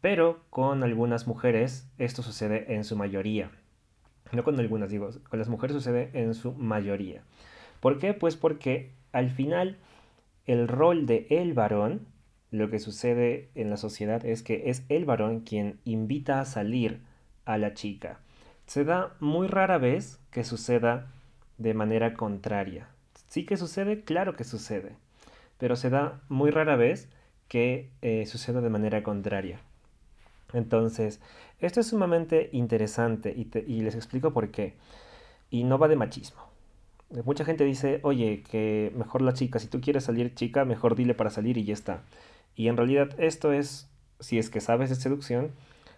pero 0.00 0.40
con 0.50 0.82
algunas 0.82 1.28
mujeres 1.28 1.88
esto 1.98 2.20
sucede 2.24 2.74
en 2.74 2.82
su 2.82 2.96
mayoría. 2.96 3.52
No 4.32 4.42
con 4.42 4.58
algunas, 4.58 4.90
digo, 4.90 5.10
con 5.30 5.38
las 5.38 5.48
mujeres 5.48 5.76
sucede 5.76 6.10
en 6.14 6.34
su 6.34 6.52
mayoría. 6.54 7.22
¿Por 7.78 8.00
qué? 8.00 8.12
Pues 8.12 8.34
porque 8.34 8.90
al 9.12 9.30
final 9.30 9.76
el 10.46 10.66
rol 10.66 11.06
de 11.06 11.28
el 11.30 11.54
varón, 11.54 12.08
lo 12.50 12.70
que 12.70 12.80
sucede 12.80 13.50
en 13.54 13.70
la 13.70 13.76
sociedad 13.76 14.26
es 14.26 14.42
que 14.42 14.70
es 14.70 14.82
el 14.88 15.04
varón 15.04 15.42
quien 15.42 15.78
invita 15.84 16.40
a 16.40 16.44
salir 16.44 17.02
a 17.44 17.56
la 17.56 17.74
chica. 17.74 18.18
Se 18.66 18.82
da 18.82 19.14
muy 19.20 19.46
rara 19.46 19.78
vez 19.78 20.18
que 20.32 20.42
suceda 20.42 21.12
de 21.56 21.72
manera 21.72 22.14
contraria. 22.14 22.88
Sí 23.28 23.46
que 23.46 23.56
sucede, 23.56 24.02
claro 24.02 24.34
que 24.34 24.42
sucede, 24.42 24.96
pero 25.58 25.76
se 25.76 25.90
da 25.90 26.20
muy 26.28 26.50
rara 26.50 26.76
vez 26.76 27.08
que 27.48 27.90
eh, 28.02 28.26
suceda 28.26 28.60
de 28.60 28.70
manera 28.70 29.02
contraria. 29.02 29.60
Entonces, 30.52 31.20
esto 31.60 31.80
es 31.80 31.88
sumamente 31.88 32.48
interesante 32.52 33.34
y, 33.36 33.50
y 33.70 33.82
les 33.82 33.94
explico 33.94 34.32
por 34.32 34.50
qué. 34.50 34.74
Y 35.50 35.64
no 35.64 35.78
va 35.78 35.88
de 35.88 35.96
machismo. 35.96 36.42
Mucha 37.24 37.44
gente 37.44 37.64
dice, 37.64 38.00
oye, 38.02 38.42
que 38.50 38.92
mejor 38.96 39.22
la 39.22 39.34
chica, 39.34 39.58
si 39.58 39.68
tú 39.68 39.80
quieres 39.80 40.04
salir 40.04 40.34
chica, 40.34 40.64
mejor 40.64 40.96
dile 40.96 41.14
para 41.14 41.30
salir 41.30 41.58
y 41.58 41.64
ya 41.64 41.74
está. 41.74 42.02
Y 42.56 42.68
en 42.68 42.76
realidad 42.76 43.10
esto 43.18 43.52
es, 43.52 43.88
si 44.20 44.38
es 44.38 44.50
que 44.50 44.60
sabes 44.60 44.90
de 44.90 44.96
seducción, 44.96 45.52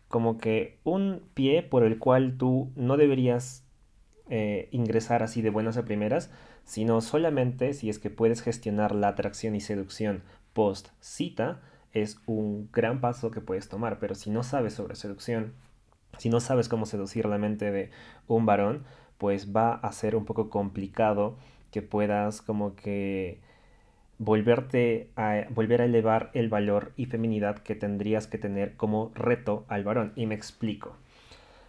como 0.09 0.39
que 0.39 0.79
un 0.85 1.23
pie 1.35 1.63
por 1.63 1.85
el 1.85 1.99
cual 1.99 2.37
tú 2.37 2.71
no 2.77 2.97
deberías 2.97 3.65
eh, 4.29 4.69
ingresar 4.73 5.23
así 5.23 5.43
de 5.43 5.51
buenas 5.51 5.77
a 5.77 5.85
primeras, 5.85 6.31
sino 6.66 7.00
solamente 7.00 7.73
si 7.73 7.88
es 7.88 7.99
que 7.99 8.11
puedes 8.11 8.42
gestionar 8.42 8.94
la 8.94 9.08
atracción 9.08 9.54
y 9.54 9.61
seducción 9.61 10.23
post 10.52 10.88
cita, 11.00 11.61
es 11.92 12.18
un 12.26 12.68
gran 12.73 13.00
paso 13.00 13.30
que 13.30 13.40
puedes 13.40 13.68
tomar. 13.68 13.99
Pero 14.00 14.14
si 14.14 14.30
no 14.30 14.42
sabes 14.42 14.75
sobre 14.75 14.96
seducción, 14.96 15.54
si 16.18 16.28
no 16.28 16.40
sabes 16.40 16.68
cómo 16.68 16.85
seducir 16.85 17.25
la 17.26 17.38
mente 17.38 17.70
de 17.70 17.90
un 18.26 18.46
varón, 18.46 18.85
pues 19.16 19.54
va 19.54 19.75
a 19.75 19.92
ser 19.92 20.16
un 20.16 20.25
poco 20.25 20.50
complicado 20.50 21.38
que 21.70 21.82
puedas 21.82 22.42
como 22.42 22.75
que 22.75 23.40
volverte 24.18 25.11
a 25.14 25.46
volver 25.50 25.82
a 25.82 25.85
elevar 25.85 26.30
el 26.35 26.49
valor 26.49 26.92
y 26.96 27.06
feminidad 27.06 27.58
que 27.58 27.75
tendrías 27.76 28.26
que 28.26 28.38
tener 28.38 28.76
como 28.76 29.12
reto 29.14 29.64
al 29.68 29.85
varón. 29.85 30.12
Y 30.16 30.26
me 30.26 30.35
explico. 30.35 30.96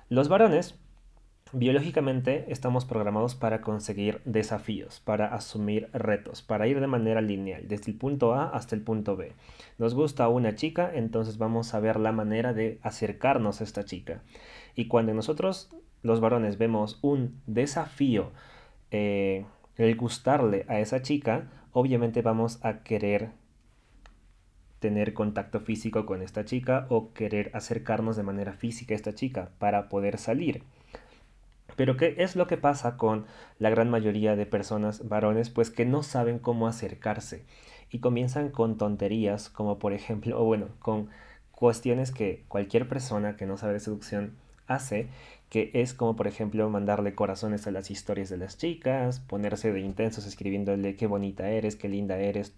Los 0.10 0.28
varones 0.28 0.76
Biológicamente 1.54 2.44
estamos 2.50 2.84
programados 2.84 3.36
para 3.36 3.62
conseguir 3.62 4.20
desafíos, 4.26 5.00
para 5.00 5.34
asumir 5.34 5.90
retos, 5.94 6.42
para 6.42 6.68
ir 6.68 6.82
de 6.82 6.88
manera 6.88 7.22
lineal, 7.22 7.70
desde 7.70 7.92
el 7.92 7.98
punto 7.98 8.34
A 8.34 8.50
hasta 8.50 8.76
el 8.76 8.82
punto 8.82 9.16
B. 9.16 9.32
Nos 9.78 9.94
gusta 9.94 10.28
una 10.28 10.56
chica, 10.56 10.92
entonces 10.94 11.38
vamos 11.38 11.74
a 11.74 11.80
ver 11.80 12.00
la 12.02 12.12
manera 12.12 12.54
de 12.54 12.80
acercarnos 12.82 13.62
a 13.62 13.64
esta 13.64 13.86
chica. 13.86 14.22
Y 14.76 14.88
cuando 14.88 15.14
nosotros 15.14 15.70
los 16.04 16.20
varones 16.20 16.58
vemos 16.58 17.00
un 17.02 17.40
desafío, 17.48 18.32
eh, 18.92 19.46
el 19.78 19.96
gustarle 19.96 20.66
a 20.68 20.82
esa 20.82 21.02
chica, 21.02 21.48
obviamente 21.72 22.22
vamos 22.22 22.60
a 22.66 22.84
querer 22.84 23.30
tener 24.80 25.14
contacto 25.14 25.62
físico 25.62 26.06
con 26.06 26.22
esta 26.22 26.44
chica 26.44 26.88
o 26.90 27.14
querer 27.14 27.52
acercarnos 27.54 28.18
de 28.18 28.24
manera 28.24 28.52
física 28.52 28.94
a 28.94 28.98
esta 28.98 29.16
chica 29.16 29.52
para 29.60 29.88
poder 29.88 30.18
salir. 30.18 30.64
Pero 31.78 31.96
¿qué 31.96 32.16
es 32.18 32.36
lo 32.36 32.48
que 32.48 32.58
pasa 32.58 32.98
con 32.98 33.26
la 33.60 33.70
gran 33.70 33.90
mayoría 33.90 34.36
de 34.36 34.46
personas 34.46 35.08
varones? 35.08 35.50
Pues 35.50 35.70
que 35.70 35.86
no 35.86 36.04
saben 36.04 36.40
cómo 36.40 36.68
acercarse 36.68 37.46
y 37.92 38.00
comienzan 38.00 38.50
con 38.50 38.78
tonterías 38.78 39.50
como 39.50 39.80
por 39.80 39.94
ejemplo, 39.94 40.42
o 40.42 40.44
bueno, 40.44 40.68
con 40.80 41.10
cuestiones 41.52 42.12
que 42.12 42.44
cualquier 42.50 42.90
persona 42.90 43.38
que 43.38 43.46
no 43.46 43.58
sabe 43.58 43.74
de 43.74 43.80
seducción 43.80 44.34
hace 44.66 45.08
que 45.50 45.72
es 45.74 45.94
como 45.94 46.16
por 46.16 46.28
ejemplo 46.28 46.70
mandarle 46.70 47.16
corazones 47.16 47.68
a 47.68 47.72
las 47.72 47.92
historias 47.92 48.30
de 48.30 48.38
las 48.38 48.58
chicas, 48.58 49.20
ponerse 49.20 49.72
de 49.72 49.80
intensos 49.80 50.26
escribiéndole 50.26 50.96
qué 50.96 51.08
bonita 51.08 51.50
eres, 51.50 51.76
qué 51.76 51.88
linda 51.88 52.18
eres, 52.18 52.54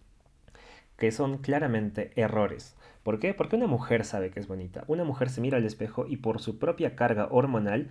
que 0.97 1.11
son 1.11 1.37
claramente 1.39 2.11
errores. 2.15 2.75
¿Por 3.03 3.19
qué? 3.19 3.33
Porque 3.33 3.57
una 3.57 3.67
mujer 3.67 4.05
sabe 4.05 4.31
que 4.31 4.39
es 4.39 4.47
bonita. 4.47 4.83
Una 4.87 5.03
mujer 5.03 5.29
se 5.29 5.41
mira 5.41 5.57
al 5.57 5.65
espejo 5.65 6.05
y 6.07 6.17
por 6.17 6.39
su 6.39 6.57
propia 6.57 6.95
carga 6.95 7.27
hormonal 7.31 7.89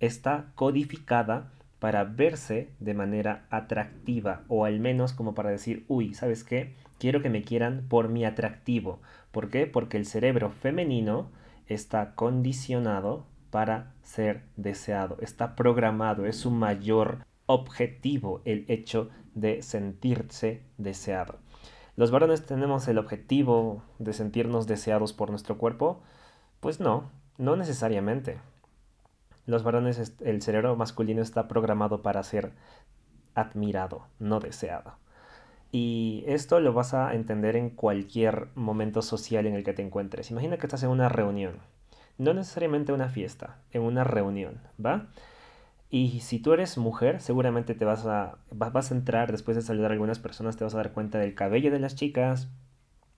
está 0.00 0.52
codificada 0.54 1.52
para 1.78 2.04
verse 2.04 2.70
de 2.78 2.94
manera 2.94 3.46
atractiva 3.50 4.42
o 4.48 4.64
al 4.64 4.80
menos 4.80 5.12
como 5.12 5.34
para 5.34 5.50
decir, 5.50 5.84
uy, 5.88 6.14
¿sabes 6.14 6.44
qué? 6.44 6.74
Quiero 6.98 7.22
que 7.22 7.30
me 7.30 7.42
quieran 7.42 7.86
por 7.88 8.08
mi 8.08 8.24
atractivo. 8.24 9.00
¿Por 9.30 9.48
qué? 9.48 9.66
Porque 9.66 9.96
el 9.96 10.04
cerebro 10.04 10.50
femenino 10.50 11.30
está 11.66 12.14
condicionado 12.14 13.26
para 13.50 13.94
ser 14.02 14.42
deseado. 14.56 15.16
Está 15.20 15.56
programado, 15.56 16.26
es 16.26 16.36
su 16.36 16.50
mayor 16.50 17.24
objetivo 17.46 18.42
el 18.44 18.64
hecho 18.68 19.08
de 19.34 19.62
sentirse 19.62 20.62
deseado. 20.78 21.38
¿Los 21.96 22.10
varones 22.10 22.46
tenemos 22.46 22.88
el 22.88 22.98
objetivo 22.98 23.82
de 23.98 24.12
sentirnos 24.12 24.66
deseados 24.66 25.12
por 25.12 25.30
nuestro 25.30 25.58
cuerpo? 25.58 26.02
Pues 26.60 26.80
no, 26.80 27.10
no 27.38 27.56
necesariamente. 27.56 28.38
Los 29.50 29.62
varones, 29.62 30.14
el 30.20 30.42
cerebro 30.42 30.76
masculino 30.76 31.22
está 31.22 31.48
programado 31.48 32.02
para 32.02 32.22
ser 32.22 32.52
admirado, 33.34 34.06
no 34.18 34.40
deseado. 34.40 34.94
Y 35.72 36.24
esto 36.26 36.60
lo 36.60 36.72
vas 36.72 36.94
a 36.94 37.14
entender 37.14 37.56
en 37.56 37.70
cualquier 37.70 38.48
momento 38.54 39.02
social 39.02 39.46
en 39.46 39.54
el 39.54 39.64
que 39.64 39.72
te 39.72 39.82
encuentres. 39.82 40.30
Imagina 40.30 40.56
que 40.56 40.66
estás 40.66 40.82
en 40.82 40.90
una 40.90 41.08
reunión 41.08 41.60
no 42.20 42.34
necesariamente 42.34 42.92
una 42.92 43.08
fiesta, 43.08 43.56
en 43.72 43.80
una 43.80 44.04
reunión, 44.04 44.60
¿va? 44.84 45.06
Y 45.88 46.20
si 46.20 46.38
tú 46.38 46.52
eres 46.52 46.76
mujer, 46.76 47.20
seguramente 47.22 47.74
te 47.74 47.86
vas 47.86 48.04
a, 48.04 48.36
vas 48.50 48.92
a 48.92 48.94
entrar 48.94 49.32
después 49.32 49.56
de 49.56 49.62
saludar 49.62 49.90
a 49.90 49.94
algunas 49.94 50.18
personas, 50.18 50.58
te 50.58 50.62
vas 50.62 50.74
a 50.74 50.76
dar 50.76 50.92
cuenta 50.92 51.18
del 51.18 51.34
cabello 51.34 51.70
de 51.70 51.80
las 51.80 51.94
chicas, 51.94 52.50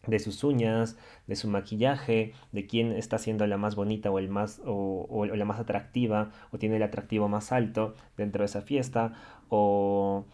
de 0.07 0.19
sus 0.19 0.43
uñas, 0.45 0.97
de 1.27 1.37
su 1.37 1.49
maquillaje, 1.49 2.33
de 2.53 2.67
quién 2.67 2.93
está 2.93 3.19
siendo 3.19 3.47
la 3.47 3.57
más 3.57 3.77
bonita 3.77 4.11
o, 4.11 4.19
el 4.19 4.29
más, 4.29 4.61
o, 4.65 5.27
la 5.27 5.45
más 5.45 5.61
atractiva, 5.61 6.31
o 6.51 6.59
tiene 6.59 6.77
el 6.77 6.83
atractivo 6.83 7.29
más 7.29 7.53
alto 7.53 7.95
dentro 8.17 8.43
de 8.43 8.47
esa 8.47 8.63
fiesta, 8.63 9.15
o 9.49 10.25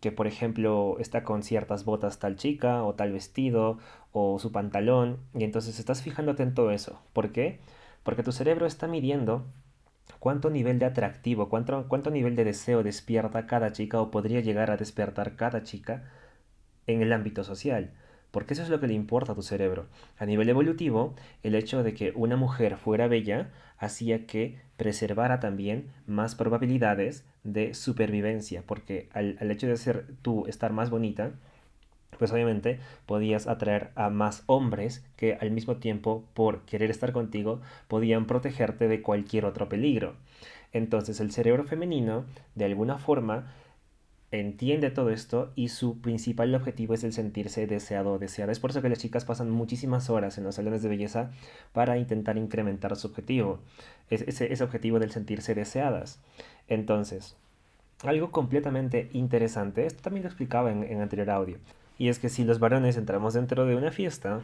que 0.00 0.12
por 0.12 0.26
ejemplo 0.26 0.96
está 1.00 1.24
con 1.24 1.42
ciertas 1.42 1.84
botas 1.84 2.18
tal 2.18 2.36
chica, 2.36 2.84
o 2.84 2.94
tal 2.94 3.12
vestido, 3.12 3.78
o 4.12 4.38
su 4.38 4.52
pantalón, 4.52 5.18
y 5.34 5.44
entonces 5.44 5.78
estás 5.78 6.02
fijándote 6.02 6.42
en 6.42 6.54
todo 6.54 6.70
eso. 6.70 7.00
¿Por 7.12 7.32
qué? 7.32 7.60
Porque 8.02 8.22
tu 8.22 8.32
cerebro 8.32 8.66
está 8.66 8.86
midiendo 8.88 9.46
cuánto 10.18 10.50
nivel 10.50 10.78
de 10.78 10.86
atractivo, 10.86 11.48
cuánto, 11.48 11.86
cuánto 11.88 12.10
nivel 12.10 12.36
de 12.36 12.44
deseo 12.44 12.82
despierta 12.82 13.46
cada 13.46 13.72
chica 13.72 14.00
o 14.00 14.10
podría 14.10 14.40
llegar 14.40 14.70
a 14.70 14.76
despertar 14.76 15.36
cada 15.36 15.62
chica 15.62 16.04
en 16.86 17.02
el 17.02 17.12
ámbito 17.12 17.44
social. 17.44 17.92
Porque 18.30 18.54
eso 18.54 18.62
es 18.62 18.68
lo 18.68 18.80
que 18.80 18.86
le 18.86 18.94
importa 18.94 19.32
a 19.32 19.34
tu 19.34 19.42
cerebro. 19.42 19.86
A 20.18 20.26
nivel 20.26 20.48
evolutivo, 20.48 21.14
el 21.42 21.54
hecho 21.54 21.82
de 21.82 21.94
que 21.94 22.12
una 22.14 22.36
mujer 22.36 22.76
fuera 22.76 23.08
bella 23.08 23.50
hacía 23.78 24.26
que 24.26 24.60
preservara 24.76 25.40
también 25.40 25.88
más 26.06 26.34
probabilidades 26.34 27.24
de 27.44 27.74
supervivencia, 27.74 28.62
porque 28.66 29.08
al, 29.12 29.36
al 29.40 29.50
hecho 29.50 29.66
de 29.66 29.76
ser 29.76 30.06
tú 30.22 30.46
estar 30.46 30.72
más 30.72 30.90
bonita, 30.90 31.32
pues 32.18 32.32
obviamente 32.32 32.80
podías 33.06 33.46
atraer 33.46 33.90
a 33.94 34.10
más 34.10 34.42
hombres 34.46 35.04
que 35.16 35.34
al 35.34 35.50
mismo 35.50 35.76
tiempo, 35.76 36.24
por 36.34 36.62
querer 36.62 36.90
estar 36.90 37.12
contigo, 37.12 37.60
podían 37.86 38.26
protegerte 38.26 38.88
de 38.88 39.02
cualquier 39.02 39.44
otro 39.44 39.68
peligro. 39.68 40.16
Entonces 40.72 41.20
el 41.20 41.30
cerebro 41.30 41.64
femenino, 41.64 42.24
de 42.54 42.66
alguna 42.66 42.98
forma, 42.98 43.52
entiende 44.30 44.90
todo 44.90 45.10
esto 45.10 45.52
y 45.54 45.68
su 45.68 46.00
principal 46.00 46.54
objetivo 46.54 46.94
es 46.94 47.04
el 47.04 47.12
sentirse 47.12 47.66
deseado 47.66 48.12
o 48.12 48.18
deseada. 48.18 48.52
Es 48.52 48.60
por 48.60 48.70
eso 48.70 48.82
que 48.82 48.88
las 48.88 48.98
chicas 48.98 49.24
pasan 49.24 49.50
muchísimas 49.50 50.10
horas 50.10 50.38
en 50.38 50.44
los 50.44 50.56
salones 50.56 50.82
de 50.82 50.88
belleza 50.88 51.30
para 51.72 51.98
intentar 51.98 52.36
incrementar 52.36 52.94
su 52.96 53.08
objetivo, 53.08 53.60
ese, 54.10 54.52
ese 54.52 54.64
objetivo 54.64 54.98
del 54.98 55.10
sentirse 55.10 55.54
deseadas. 55.54 56.20
Entonces, 56.68 57.36
algo 58.04 58.30
completamente 58.30 59.08
interesante, 59.12 59.86
esto 59.86 60.02
también 60.02 60.24
lo 60.24 60.28
explicaba 60.28 60.70
en, 60.70 60.84
en 60.84 61.00
anterior 61.00 61.30
audio, 61.30 61.58
y 61.98 62.08
es 62.08 62.18
que 62.18 62.28
si 62.28 62.44
los 62.44 62.60
varones 62.60 62.96
entramos 62.96 63.34
dentro 63.34 63.66
de 63.66 63.76
una 63.76 63.90
fiesta 63.90 64.42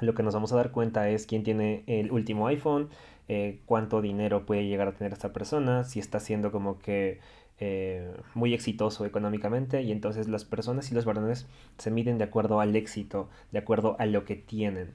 lo 0.00 0.14
que 0.14 0.22
nos 0.22 0.34
vamos 0.34 0.52
a 0.52 0.56
dar 0.56 0.70
cuenta 0.70 1.08
es 1.08 1.26
quién 1.26 1.42
tiene 1.42 1.82
el 1.86 2.12
último 2.12 2.46
iPhone, 2.46 2.88
eh, 3.28 3.60
cuánto 3.66 4.00
dinero 4.00 4.46
puede 4.46 4.66
llegar 4.66 4.88
a 4.88 4.92
tener 4.92 5.12
esta 5.12 5.32
persona, 5.32 5.84
si 5.84 5.98
está 5.98 6.20
siendo 6.20 6.52
como 6.52 6.78
que 6.78 7.20
eh, 7.60 8.10
muy 8.34 8.54
exitoso 8.54 9.04
económicamente 9.04 9.82
y 9.82 9.92
entonces 9.92 10.28
las 10.28 10.44
personas 10.46 10.90
y 10.90 10.94
los 10.94 11.04
varones 11.04 11.46
se 11.76 11.90
miden 11.90 12.16
de 12.16 12.24
acuerdo 12.24 12.60
al 12.60 12.74
éxito, 12.74 13.28
de 13.52 13.58
acuerdo 13.58 13.96
a 13.98 14.06
lo 14.06 14.24
que 14.24 14.34
tienen. 14.34 14.92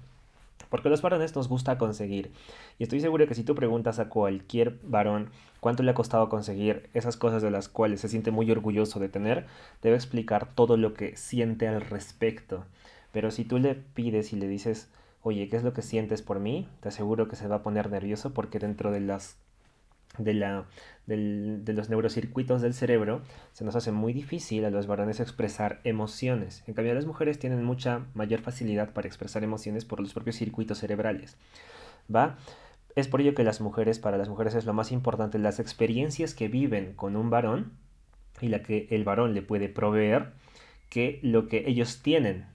Porque 0.69 0.89
los 0.89 1.03
varones 1.03 1.35
nos 1.35 1.47
gusta 1.47 1.77
conseguir. 1.77 2.31
Y 2.79 2.83
estoy 2.83 2.99
seguro 3.01 3.27
que 3.27 3.35
si 3.35 3.43
tú 3.43 3.53
preguntas 3.53 3.99
a 3.99 4.09
cualquier 4.09 4.79
varón 4.83 5.29
cuánto 5.59 5.83
le 5.83 5.91
ha 5.91 5.93
costado 5.93 6.27
conseguir 6.27 6.89
esas 6.95 7.17
cosas 7.17 7.43
de 7.43 7.51
las 7.51 7.69
cuales 7.69 8.01
se 8.01 8.09
siente 8.09 8.31
muy 8.31 8.49
orgulloso 8.49 8.99
de 8.99 9.09
tener, 9.09 9.45
debe 9.83 9.95
explicar 9.95 10.47
todo 10.55 10.75
lo 10.75 10.93
que 10.95 11.15
siente 11.17 11.67
al 11.67 11.81
respecto. 11.81 12.65
Pero 13.11 13.31
si 13.31 13.45
tú 13.45 13.59
le 13.59 13.75
pides 13.75 14.33
y 14.33 14.37
le 14.37 14.47
dices, 14.47 14.89
oye, 15.21 15.47
¿qué 15.49 15.55
es 15.55 15.63
lo 15.63 15.73
que 15.73 15.81
sientes 15.81 16.21
por 16.21 16.39
mí? 16.39 16.67
Te 16.81 16.89
aseguro 16.89 17.27
que 17.27 17.35
se 17.35 17.47
va 17.47 17.57
a 17.57 17.63
poner 17.63 17.91
nervioso 17.91 18.33
porque 18.33 18.59
dentro 18.59 18.91
de 18.91 19.01
las 19.01 19.37
de, 20.17 20.33
la, 20.33 20.65
de 21.05 21.73
los 21.73 21.89
neurocircuitos 21.89 22.61
del 22.61 22.73
cerebro, 22.73 23.21
se 23.53 23.63
nos 23.63 23.75
hace 23.75 23.91
muy 23.91 24.13
difícil 24.13 24.65
a 24.65 24.69
los 24.69 24.87
varones 24.87 25.19
expresar 25.19 25.79
emociones. 25.83 26.63
En 26.67 26.73
cambio, 26.73 26.93
las 26.93 27.05
mujeres 27.05 27.39
tienen 27.39 27.63
mucha 27.63 28.05
mayor 28.13 28.41
facilidad 28.41 28.93
para 28.93 29.07
expresar 29.07 29.43
emociones 29.43 29.85
por 29.85 29.99
los 29.99 30.13
propios 30.13 30.35
circuitos 30.35 30.79
cerebrales. 30.79 31.37
¿Va? 32.13 32.37
Es 32.95 33.07
por 33.07 33.21
ello 33.21 33.35
que 33.35 33.43
las 33.43 33.61
mujeres, 33.61 33.99
para 33.99 34.17
las 34.17 34.29
mujeres 34.29 34.55
es 34.55 34.65
lo 34.65 34.73
más 34.73 34.91
importante, 34.91 35.37
las 35.37 35.59
experiencias 35.59 36.33
que 36.33 36.47
viven 36.47 36.93
con 36.93 37.15
un 37.15 37.29
varón 37.29 37.73
y 38.41 38.47
la 38.47 38.63
que 38.63 38.87
el 38.89 39.03
varón 39.03 39.33
le 39.33 39.41
puede 39.41 39.69
proveer, 39.69 40.33
que 40.89 41.19
lo 41.21 41.47
que 41.47 41.65
ellos 41.67 42.01
tienen. 42.01 42.47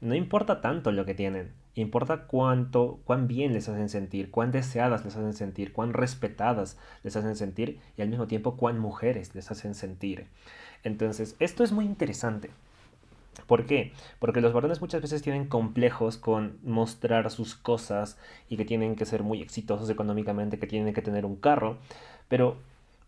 No 0.00 0.14
importa 0.14 0.60
tanto 0.62 0.92
lo 0.92 1.04
que 1.04 1.14
tienen, 1.14 1.52
Importa 1.74 2.26
cuánto, 2.26 3.00
cuán 3.04 3.28
bien 3.28 3.52
les 3.52 3.68
hacen 3.68 3.88
sentir, 3.88 4.30
cuán 4.30 4.50
deseadas 4.50 5.04
les 5.04 5.16
hacen 5.16 5.34
sentir, 5.34 5.72
cuán 5.72 5.92
respetadas 5.92 6.76
les 7.04 7.16
hacen 7.16 7.36
sentir 7.36 7.80
y 7.96 8.02
al 8.02 8.08
mismo 8.08 8.26
tiempo 8.26 8.56
cuán 8.56 8.78
mujeres 8.78 9.34
les 9.34 9.50
hacen 9.50 9.74
sentir. 9.74 10.26
Entonces, 10.82 11.36
esto 11.38 11.62
es 11.62 11.72
muy 11.72 11.84
interesante. 11.84 12.50
¿Por 13.46 13.66
qué? 13.66 13.92
Porque 14.18 14.40
los 14.40 14.52
varones 14.52 14.80
muchas 14.80 15.00
veces 15.02 15.22
tienen 15.22 15.46
complejos 15.46 16.16
con 16.16 16.58
mostrar 16.62 17.30
sus 17.30 17.54
cosas 17.54 18.18
y 18.48 18.56
que 18.56 18.64
tienen 18.64 18.96
que 18.96 19.06
ser 19.06 19.22
muy 19.22 19.40
exitosos 19.40 19.88
económicamente, 19.90 20.58
que 20.58 20.66
tienen 20.66 20.92
que 20.94 21.02
tener 21.02 21.24
un 21.24 21.36
carro, 21.36 21.78
pero 22.28 22.58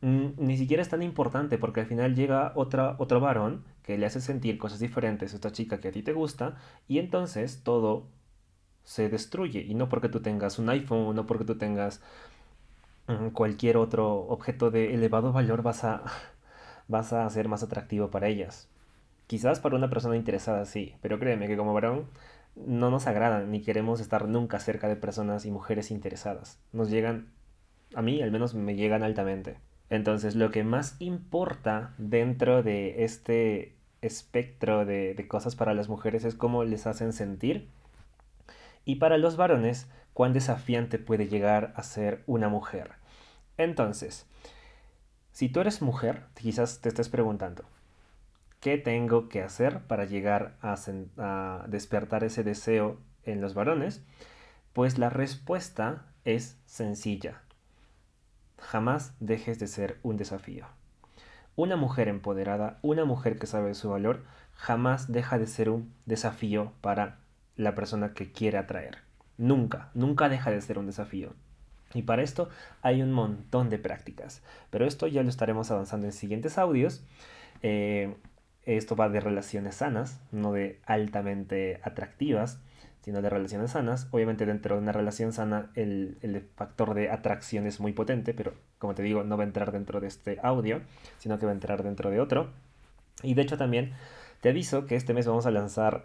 ni 0.01 0.57
siquiera 0.57 0.83
es 0.83 0.89
tan 0.89 1.03
importante 1.03 1.59
porque 1.59 1.81
al 1.81 1.87
final 1.87 2.17
llega 2.17 2.53
otra, 2.57 2.97
otro 2.99 3.21
varón 3.21 3.65
que 3.85 3.97
le 3.99 4.07
hace 4.07 4.21
sentir 4.21 4.59
cosas 4.59 4.81
diferentes 4.81 5.33
a 5.33 5.37
esta 5.37 5.53
chica 5.53 5.81
que 5.81 5.89
a 5.89 5.93
ti 5.93 6.03
te 6.03 6.13
gusta 6.13 6.57
y 6.89 6.99
entonces 6.99 7.63
todo 7.63 8.07
se 8.85 9.09
destruye. 9.09 9.61
Y 9.61 9.75
no 9.75 9.89
porque 9.89 10.09
tú 10.09 10.21
tengas 10.21 10.59
un 10.59 10.69
iPhone, 10.71 11.15
no 11.15 11.27
porque 11.27 11.45
tú 11.45 11.57
tengas 11.57 12.01
mm, 13.07 13.29
cualquier 13.29 13.77
otro 13.77 14.27
objeto 14.29 14.71
de 14.71 14.95
elevado 14.95 15.33
valor 15.33 15.63
vas 15.63 15.85
a, 15.85 16.03
vas 16.89 17.13
a 17.13 17.29
ser 17.31 17.49
más 17.49 17.63
atractivo 17.63 18.11
para 18.11 18.29
ellas. 18.29 18.69
Quizás 19.27 19.61
para 19.61 19.77
una 19.77 19.89
persona 19.89 20.17
interesada 20.17 20.65
sí, 20.67 20.95
pero 21.01 21.19
créeme 21.19 21.47
que 21.47 21.57
como 21.57 21.75
varón 21.75 22.07
no 22.55 22.91
nos 22.91 23.07
agrada 23.07 23.45
ni 23.45 23.63
queremos 23.63 24.01
estar 24.01 24.29
nunca 24.29 24.59
cerca 24.59 24.89
de 24.89 24.97
personas 24.97 25.47
y 25.47 25.51
mujeres 25.51 25.91
interesadas. 25.91 26.59
Nos 26.73 26.91
llegan, 26.91 27.29
a 27.95 28.03
mí 28.03 28.21
al 28.23 28.31
menos 28.31 28.55
me 28.55 28.75
llegan 28.75 29.03
altamente. 29.03 29.57
Entonces 29.91 30.37
lo 30.37 30.51
que 30.51 30.65
más 30.65 30.97
importa 30.99 31.95
dentro 31.99 32.63
de 32.63 33.05
este 33.05 33.75
espectro 34.03 34.85
de, 34.85 35.15
de 35.15 35.29
cosas 35.29 35.55
para 35.55 35.75
las 35.75 35.89
mujeres 35.89 36.25
es 36.25 36.35
cómo 36.35 36.65
les 36.65 36.87
hacen 36.87 37.13
sentir 37.13 37.69
y 38.85 38.97
para 38.97 39.19
los 39.19 39.37
varones 39.37 39.89
cuán 40.13 40.33
desafiante 40.33 40.99
puede 40.99 41.29
llegar 41.29 41.73
a 41.77 41.83
ser 41.83 42.23
una 42.27 42.49
mujer. 42.49 42.93
Entonces, 43.57 44.27
si 45.33 45.49
tú 45.49 45.61
eres 45.61 45.83
mujer, 45.83 46.25
quizás 46.35 46.81
te 46.81 46.89
estés 46.89 47.09
preguntando, 47.09 47.65
¿qué 48.61 48.79
tengo 48.79 49.29
que 49.29 49.43
hacer 49.43 49.81
para 49.81 50.05
llegar 50.05 50.57
a, 50.61 51.65
despertar 51.69 52.25
ese 52.25 52.45
deseo 52.45 52.99
en 53.25 53.41
los 53.41 53.55
varones? 53.55 54.05
Pues 54.73 54.99
la 54.99 55.11
respuesta 55.11 56.07
es 56.25 56.59
sencilla. 56.67 57.43
Jamás 58.59 59.15
dejes 59.21 59.59
de 59.59 59.67
ser 59.67 59.99
un 60.03 60.17
desafío. 60.17 60.67
Una 61.57 61.77
mujer 61.77 62.09
empoderada, 62.09 62.79
una 62.83 63.05
mujer 63.05 63.39
que 63.39 63.47
sabe 63.47 63.75
su 63.75 63.91
valor, 63.91 64.25
jamás 64.55 65.11
deja 65.11 65.39
de 65.39 65.47
ser 65.47 65.69
un 65.69 65.93
desafío 66.07 66.73
para 66.81 67.19
la 67.57 67.75
persona 67.75 68.15
que 68.15 68.33
quiere 68.33 68.59
atraer. 68.59 68.99
Nunca, 69.39 69.91
nunca 69.95 70.29
deja 70.29 70.51
de 70.51 70.61
ser 70.61 70.79
un 70.79 70.87
desafío. 70.87 71.35
Y 71.95 72.03
para 72.03 72.23
esto 72.23 72.49
hay 72.81 73.03
un 73.03 73.13
montón 73.13 73.71
de 73.71 73.79
prácticas. 73.79 74.43
Pero 74.71 74.87
esto 74.87 75.07
ya 75.07 75.23
lo 75.23 75.29
estaremos 75.29 75.71
avanzando 75.71 76.07
en 76.07 76.13
siguientes 76.13 76.59
audios. 76.59 77.05
Eh, 77.63 78.15
esto 78.65 78.97
va 78.97 79.09
de 79.09 79.21
relaciones 79.21 79.77
sanas, 79.77 80.21
no 80.31 80.53
de 80.53 80.81
altamente 80.87 81.81
atractivas, 81.83 82.61
sino 83.03 83.21
de 83.21 83.29
relaciones 83.29 83.73
sanas. 83.73 84.09
Obviamente 84.13 84.47
dentro 84.47 84.77
de 84.77 84.83
una 84.83 84.93
relación 84.93 85.33
sana 85.33 85.71
el, 85.75 86.19
el, 86.23 86.41
factor 86.55 86.95
de 86.95 87.11
atracción 87.11 87.67
es 87.67 87.81
muy 87.81 87.93
potente, 87.93 88.35
pero 88.35 88.55
como 88.79 88.95
te 88.95 89.03
digo, 89.03 89.25
no 89.25 89.37
va 89.37 89.43
a 89.43 89.47
entrar 89.47 89.73
dentro 89.73 90.01
de 90.01 90.07
este 90.07 90.39
audio, 90.43 90.81
sino 91.19 91.39
que 91.39 91.47
va 91.47 91.53
a 91.53 91.55
entrar 91.55 91.83
dentro 91.83 92.11
de 92.11 92.21
otro. 92.21 92.51
Y 93.23 93.35
de 93.35 93.43
hecho 93.43 93.59
también 93.59 93.93
te 94.41 94.49
aviso 94.49 94.87
que 94.87 94.97
este 94.97 95.15
mes 95.15 95.27
vamos 95.27 95.47
a 95.47 95.51
lanzar 95.51 96.05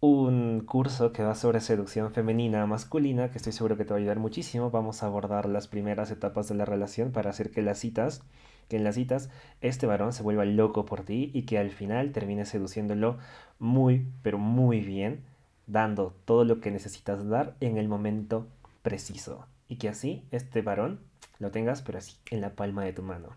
un 0.00 0.60
curso 0.60 1.12
que 1.12 1.24
va 1.24 1.34
sobre 1.34 1.60
seducción 1.60 2.12
femenina 2.12 2.64
masculina, 2.66 3.30
que 3.30 3.38
estoy 3.38 3.52
seguro 3.52 3.76
que 3.76 3.84
te 3.84 3.90
va 3.90 3.96
a 3.96 4.00
ayudar 4.00 4.18
muchísimo. 4.18 4.70
Vamos 4.70 5.02
a 5.02 5.06
abordar 5.06 5.46
las 5.46 5.66
primeras 5.66 6.10
etapas 6.10 6.48
de 6.48 6.54
la 6.54 6.64
relación 6.64 7.10
para 7.10 7.30
hacer 7.30 7.50
que 7.50 7.62
las 7.62 7.78
citas, 7.78 8.22
que 8.68 8.76
en 8.76 8.84
las 8.84 8.94
citas 8.94 9.30
este 9.60 9.86
varón 9.86 10.12
se 10.12 10.22
vuelva 10.22 10.44
loco 10.44 10.84
por 10.84 11.02
ti 11.02 11.30
y 11.34 11.42
que 11.42 11.58
al 11.58 11.70
final 11.70 12.12
termine 12.12 12.44
seduciéndolo 12.44 13.18
muy, 13.58 14.06
pero 14.22 14.38
muy 14.38 14.80
bien, 14.80 15.24
dando 15.66 16.14
todo 16.24 16.44
lo 16.44 16.60
que 16.60 16.70
necesitas 16.70 17.28
dar 17.28 17.56
en 17.60 17.76
el 17.76 17.88
momento 17.88 18.46
preciso. 18.82 19.46
Y 19.68 19.76
que 19.76 19.88
así 19.88 20.24
este 20.30 20.62
varón 20.62 21.00
lo 21.40 21.50
tengas, 21.50 21.82
pero 21.82 21.98
así, 21.98 22.16
en 22.30 22.40
la 22.40 22.54
palma 22.54 22.84
de 22.84 22.92
tu 22.92 23.02
mano. 23.02 23.30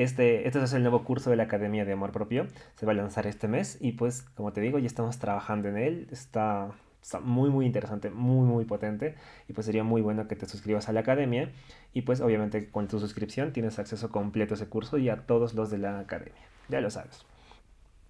Este, 0.00 0.48
este 0.48 0.64
es 0.64 0.72
el 0.72 0.80
nuevo 0.80 1.04
curso 1.04 1.28
de 1.28 1.36
la 1.36 1.42
Academia 1.42 1.84
de 1.84 1.92
Amor 1.92 2.10
Propio. 2.10 2.46
Se 2.76 2.86
va 2.86 2.92
a 2.92 2.94
lanzar 2.94 3.26
este 3.26 3.48
mes 3.48 3.76
y 3.82 3.92
pues, 3.92 4.22
como 4.34 4.50
te 4.50 4.62
digo, 4.62 4.78
ya 4.78 4.86
estamos 4.86 5.18
trabajando 5.18 5.68
en 5.68 5.76
él. 5.76 6.08
Está, 6.10 6.70
muy, 7.20 7.50
muy 7.50 7.66
interesante, 7.66 8.08
muy, 8.08 8.46
muy 8.46 8.64
potente. 8.64 9.16
Y 9.46 9.52
pues 9.52 9.66
sería 9.66 9.84
muy 9.84 10.00
bueno 10.00 10.26
que 10.26 10.36
te 10.36 10.46
suscribas 10.46 10.88
a 10.88 10.94
la 10.94 11.00
Academia. 11.00 11.52
Y 11.92 12.00
pues 12.00 12.22
obviamente 12.22 12.70
con 12.70 12.88
tu 12.88 12.98
suscripción 12.98 13.52
tienes 13.52 13.78
acceso 13.78 14.08
completo 14.08 14.54
a 14.54 14.56
ese 14.56 14.70
curso 14.70 14.96
y 14.96 15.10
a 15.10 15.26
todos 15.26 15.52
los 15.52 15.68
de 15.68 15.76
la 15.76 15.98
Academia. 15.98 16.48
Ya 16.70 16.80
lo 16.80 16.88
sabes. 16.88 17.26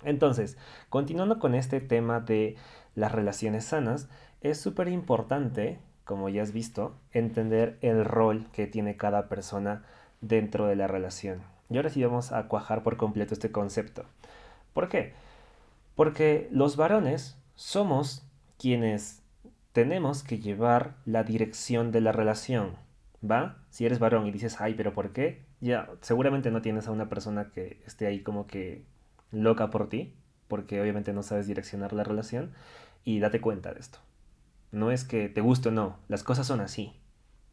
Entonces, 0.04 0.58
continuando 0.90 1.40
con 1.40 1.56
este 1.56 1.80
tema 1.80 2.20
de 2.20 2.54
las 2.94 3.10
relaciones 3.10 3.64
sanas, 3.64 4.08
es 4.42 4.60
súper 4.60 4.86
importante, 4.86 5.80
como 6.04 6.28
ya 6.28 6.42
has 6.42 6.52
visto, 6.52 6.94
entender 7.10 7.78
el 7.80 8.04
rol 8.04 8.46
que 8.52 8.68
tiene 8.68 8.96
cada 8.96 9.28
persona 9.28 9.82
dentro 10.20 10.68
de 10.68 10.76
la 10.76 10.86
relación. 10.86 11.42
Y 11.70 11.76
ahora 11.76 11.88
sí 11.88 12.02
vamos 12.02 12.32
a 12.32 12.48
cuajar 12.48 12.82
por 12.82 12.96
completo 12.96 13.32
este 13.32 13.52
concepto. 13.52 14.04
¿Por 14.74 14.88
qué? 14.88 15.14
Porque 15.94 16.48
los 16.50 16.76
varones 16.76 17.38
somos 17.54 18.26
quienes 18.58 19.22
tenemos 19.72 20.22
que 20.22 20.38
llevar 20.38 20.96
la 21.04 21.22
dirección 21.22 21.92
de 21.92 22.00
la 22.00 22.12
relación. 22.12 22.76
¿Va? 23.28 23.58
Si 23.70 23.86
eres 23.86 23.98
varón 23.98 24.26
y 24.26 24.32
dices, 24.32 24.60
ay, 24.60 24.74
pero 24.74 24.92
¿por 24.92 25.12
qué? 25.12 25.44
Ya, 25.60 25.90
seguramente 26.00 26.50
no 26.50 26.62
tienes 26.62 26.88
a 26.88 26.90
una 26.90 27.08
persona 27.08 27.50
que 27.50 27.82
esté 27.86 28.06
ahí 28.06 28.22
como 28.22 28.46
que 28.46 28.84
loca 29.30 29.70
por 29.70 29.88
ti, 29.88 30.14
porque 30.48 30.80
obviamente 30.80 31.12
no 31.12 31.22
sabes 31.22 31.46
direccionar 31.46 31.92
la 31.92 32.02
relación, 32.02 32.52
y 33.04 33.20
date 33.20 33.40
cuenta 33.40 33.72
de 33.72 33.80
esto. 33.80 33.98
No 34.72 34.90
es 34.90 35.04
que 35.04 35.28
te 35.28 35.40
guste 35.40 35.68
o 35.68 35.72
no, 35.72 35.98
las 36.08 36.22
cosas 36.22 36.46
son 36.46 36.60
así. 36.60 36.94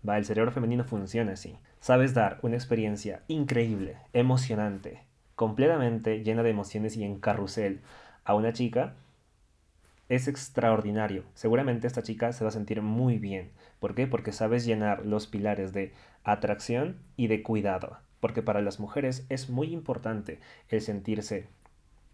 Va, 0.07 0.17
el 0.17 0.25
cerebro 0.25 0.51
femenino 0.51 0.83
funciona 0.83 1.33
así. 1.33 1.57
Sabes 1.79 2.13
dar 2.13 2.39
una 2.41 2.55
experiencia 2.55 3.23
increíble, 3.27 3.97
emocionante, 4.13 5.03
completamente 5.36 6.23
llena 6.23 6.43
de 6.43 6.49
emociones 6.49 6.97
y 6.97 7.03
en 7.03 7.19
carrusel 7.19 7.81
a 8.23 8.33
una 8.33 8.53
chica, 8.53 8.95
es 10.10 10.27
extraordinario. 10.27 11.23
Seguramente 11.33 11.88
esta 11.88 12.03
chica 12.03 12.31
se 12.31 12.43
va 12.43 12.49
a 12.49 12.53
sentir 12.53 12.81
muy 12.81 13.17
bien. 13.19 13.51
¿Por 13.79 13.93
qué? 13.93 14.07
Porque 14.07 14.31
sabes 14.31 14.65
llenar 14.65 15.05
los 15.05 15.27
pilares 15.27 15.73
de 15.73 15.93
atracción 16.23 16.97
y 17.17 17.27
de 17.27 17.43
cuidado. 17.43 17.97
Porque 18.19 18.41
para 18.41 18.62
las 18.62 18.79
mujeres 18.79 19.25
es 19.29 19.49
muy 19.49 19.73
importante 19.73 20.39
el 20.69 20.81
sentirse 20.81 21.47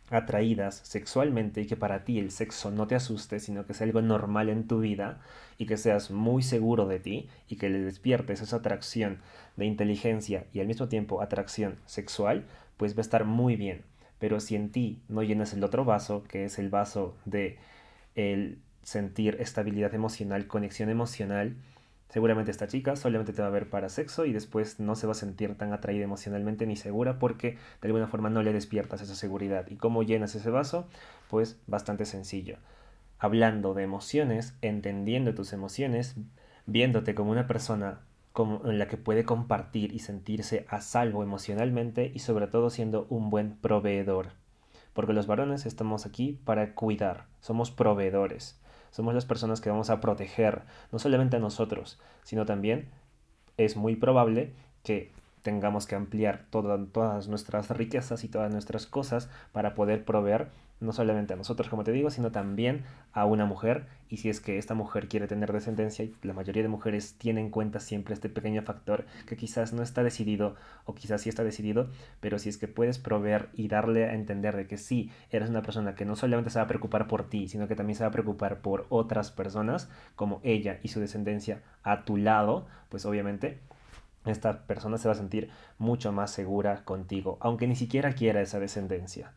atraídas 0.09 0.81
sexualmente 0.83 1.61
y 1.61 1.65
que 1.65 1.75
para 1.75 2.03
ti 2.03 2.19
el 2.19 2.31
sexo 2.31 2.71
no 2.71 2.87
te 2.87 2.95
asuste, 2.95 3.39
sino 3.39 3.65
que 3.65 3.73
sea 3.73 3.87
algo 3.87 4.01
normal 4.01 4.49
en 4.49 4.67
tu 4.67 4.79
vida 4.79 5.21
y 5.57 5.65
que 5.65 5.77
seas 5.77 6.11
muy 6.11 6.43
seguro 6.43 6.87
de 6.87 6.99
ti 6.99 7.29
y 7.47 7.55
que 7.55 7.69
le 7.69 7.79
despiertes 7.79 8.41
esa 8.41 8.57
atracción 8.57 9.19
de 9.55 9.65
inteligencia 9.65 10.45
y 10.53 10.59
al 10.59 10.67
mismo 10.67 10.87
tiempo 10.87 11.21
atracción 11.21 11.77
sexual, 11.85 12.45
pues 12.77 12.95
va 12.95 12.99
a 12.99 13.01
estar 13.01 13.25
muy 13.25 13.55
bien. 13.55 13.83
Pero 14.19 14.39
si 14.39 14.55
en 14.55 14.71
ti 14.71 15.01
no 15.09 15.23
llenas 15.23 15.53
el 15.53 15.63
otro 15.63 15.85
vaso, 15.85 16.23
que 16.23 16.45
es 16.45 16.59
el 16.59 16.69
vaso 16.69 17.15
de 17.25 17.57
el 18.15 18.59
sentir 18.83 19.37
estabilidad 19.39 19.93
emocional, 19.93 20.47
conexión 20.47 20.89
emocional, 20.89 21.55
seguramente 22.13 22.51
esta 22.51 22.67
chica 22.67 22.95
solamente 22.95 23.33
te 23.33 23.41
va 23.41 23.47
a 23.47 23.51
ver 23.51 23.71
para 23.71 23.89
sexo 23.89 24.27
y 24.27 24.33
después 24.33 24.79
no 24.79 24.95
se 24.95 25.07
va 25.07 25.13
a 25.13 25.15
sentir 25.15 25.57
tan 25.57 25.73
atraída 25.73 26.03
emocionalmente 26.03 26.67
ni 26.67 26.75
segura 26.75 27.17
porque 27.17 27.57
de 27.81 27.87
alguna 27.87 28.05
forma 28.05 28.29
no 28.29 28.43
le 28.43 28.53
despiertas 28.53 29.01
esa 29.01 29.15
seguridad. 29.15 29.65
¿Y 29.67 29.77
cómo 29.77 30.03
llenas 30.03 30.35
ese 30.35 30.51
vaso? 30.51 30.87
Pues 31.27 31.59
bastante 31.65 32.05
sencillo. 32.05 32.57
Hablando 33.17 33.73
de 33.73 33.81
emociones, 33.81 34.55
entendiendo 34.61 35.33
tus 35.33 35.53
emociones, 35.53 36.15
viéndote 36.67 37.15
como 37.15 37.31
una 37.31 37.47
persona 37.47 38.01
en 38.37 38.77
la 38.77 38.87
que 38.87 38.97
puede 38.97 39.25
compartir 39.25 39.91
y 39.91 39.97
sentirse 39.97 40.67
a 40.69 40.81
salvo 40.81 41.23
emocionalmente 41.23 42.11
y 42.13 42.19
sobre 42.19 42.45
todo 42.45 42.69
siendo 42.69 43.07
un 43.09 43.31
buen 43.31 43.55
proveedor. 43.55 44.33
Porque 44.93 45.13
los 45.13 45.25
varones 45.25 45.65
estamos 45.65 46.05
aquí 46.05 46.39
para 46.45 46.75
cuidar, 46.75 47.25
somos 47.41 47.71
proveedores, 47.71 48.61
somos 48.93 49.15
las 49.15 49.25
personas 49.25 49.59
que 49.59 49.71
vamos 49.71 49.89
a 49.89 49.99
proteger, 49.99 50.61
no 50.91 50.99
solamente 50.99 51.37
a 51.37 51.39
nosotros, 51.39 51.99
sino 52.21 52.45
también 52.45 52.89
es 53.57 53.75
muy 53.75 53.95
probable 53.95 54.53
que 54.83 55.11
tengamos 55.41 55.87
que 55.87 55.95
ampliar 55.95 56.45
todas 56.51 57.27
nuestras 57.27 57.69
riquezas 57.71 58.23
y 58.23 58.29
todas 58.29 58.51
nuestras 58.51 58.85
cosas 58.85 59.29
para 59.51 59.73
poder 59.73 60.05
proveer 60.05 60.49
no 60.83 60.93
solamente 60.93 61.33
a 61.33 61.35
nosotros, 61.35 61.69
como 61.69 61.83
te 61.83 61.91
digo, 61.91 62.09
sino 62.09 62.31
también 62.31 62.83
a 63.13 63.25
una 63.25 63.45
mujer. 63.45 63.85
Y 64.09 64.17
si 64.17 64.29
es 64.29 64.39
que 64.39 64.57
esta 64.57 64.73
mujer 64.73 65.07
quiere 65.07 65.27
tener 65.27 65.51
descendencia, 65.51 66.05
y 66.05 66.15
la 66.21 66.33
mayoría 66.33 66.61
de 66.61 66.69
mujeres 66.69 67.15
tienen 67.17 67.45
en 67.45 67.51
cuenta 67.51 67.79
siempre 67.79 68.13
este 68.13 68.29
pequeño 68.29 68.61
factor 68.61 69.05
que 69.25 69.35
quizás 69.35 69.73
no 69.73 69.81
está 69.81 70.03
decidido 70.03 70.55
o 70.85 70.93
quizás 70.93 71.21
sí 71.21 71.29
está 71.29 71.43
decidido, 71.43 71.89
pero 72.19 72.37
si 72.37 72.49
es 72.49 72.57
que 72.57 72.67
puedes 72.67 72.99
proveer 72.99 73.49
y 73.53 73.67
darle 73.67 74.05
a 74.05 74.13
entender 74.13 74.55
de 74.55 74.67
que 74.67 74.77
sí, 74.77 75.11
eres 75.31 75.49
una 75.49 75.61
persona 75.61 75.95
que 75.95 76.05
no 76.05 76.15
solamente 76.15 76.51
se 76.51 76.59
va 76.59 76.65
a 76.65 76.67
preocupar 76.67 77.07
por 77.07 77.29
ti, 77.29 77.47
sino 77.47 77.67
que 77.67 77.75
también 77.75 77.97
se 77.97 78.03
va 78.03 78.09
a 78.09 78.11
preocupar 78.11 78.59
por 78.59 78.85
otras 78.89 79.31
personas, 79.31 79.89
como 80.15 80.41
ella 80.43 80.79
y 80.83 80.89
su 80.89 80.99
descendencia 80.99 81.61
a 81.83 82.03
tu 82.03 82.17
lado, 82.17 82.67
pues 82.89 83.05
obviamente 83.05 83.59
esta 84.25 84.65
persona 84.65 84.97
se 84.97 85.07
va 85.07 85.13
a 85.13 85.17
sentir 85.17 85.49
mucho 85.77 86.11
más 86.11 86.31
segura 86.31 86.85
contigo, 86.85 87.37
aunque 87.41 87.67
ni 87.67 87.75
siquiera 87.75 88.13
quiera 88.13 88.41
esa 88.41 88.59
descendencia. 88.59 89.33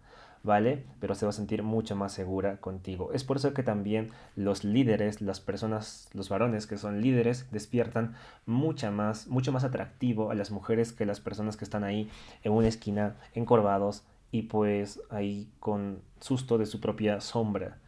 ¿Vale? 0.46 0.84
Pero 1.00 1.14
se 1.14 1.26
va 1.26 1.30
a 1.30 1.32
sentir 1.32 1.62
mucho 1.62 1.96
más 1.96 2.12
segura 2.12 2.58
contigo. 2.58 3.12
Es 3.12 3.24
por 3.24 3.36
eso 3.36 3.52
que 3.52 3.62
también 3.62 4.10
los 4.36 4.64
líderes, 4.64 5.20
las 5.20 5.40
personas, 5.40 6.08
los 6.14 6.30
varones 6.30 6.66
que 6.66 6.78
son 6.78 7.02
líderes, 7.02 7.50
despiertan 7.50 8.14
mucha 8.46 8.90
más, 8.90 9.26
mucho 9.26 9.52
más 9.52 9.64
atractivo 9.64 10.30
a 10.30 10.34
las 10.34 10.50
mujeres 10.50 10.92
que 10.92 11.04
las 11.04 11.20
personas 11.20 11.56
que 11.58 11.64
están 11.64 11.84
ahí 11.84 12.08
en 12.44 12.52
una 12.52 12.68
esquina, 12.68 13.16
encorvados 13.34 14.04
y 14.30 14.42
pues 14.42 15.00
ahí 15.10 15.50
con 15.60 16.00
susto 16.20 16.56
de 16.56 16.66
su 16.66 16.80
propia 16.80 17.20
sombra. 17.20 17.78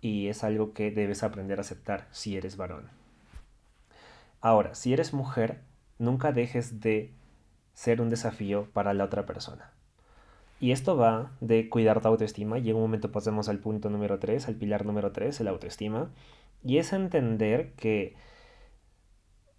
Y 0.00 0.28
es 0.28 0.44
algo 0.44 0.74
que 0.74 0.90
debes 0.90 1.22
aprender 1.22 1.58
a 1.58 1.62
aceptar 1.62 2.06
si 2.12 2.36
eres 2.36 2.56
varón. 2.56 2.90
Ahora, 4.40 4.74
si 4.74 4.92
eres 4.92 5.14
mujer, 5.14 5.60
nunca 5.98 6.32
dejes 6.32 6.80
de 6.80 7.12
ser 7.74 8.00
un 8.00 8.10
desafío 8.10 8.68
para 8.72 8.92
la 8.92 9.04
otra 9.04 9.24
persona. 9.24 9.72
Y 10.62 10.70
esto 10.70 10.96
va 10.96 11.32
de 11.40 11.68
cuidar 11.68 12.00
tu 12.00 12.06
autoestima 12.06 12.60
y 12.60 12.70
en 12.70 12.76
un 12.76 12.82
momento 12.82 13.10
pasemos 13.10 13.48
al 13.48 13.58
punto 13.58 13.90
número 13.90 14.20
3, 14.20 14.46
al 14.46 14.54
pilar 14.54 14.86
número 14.86 15.10
3, 15.10 15.40
el 15.40 15.48
autoestima. 15.48 16.12
Y 16.62 16.78
es 16.78 16.92
entender 16.92 17.72
que, 17.72 18.14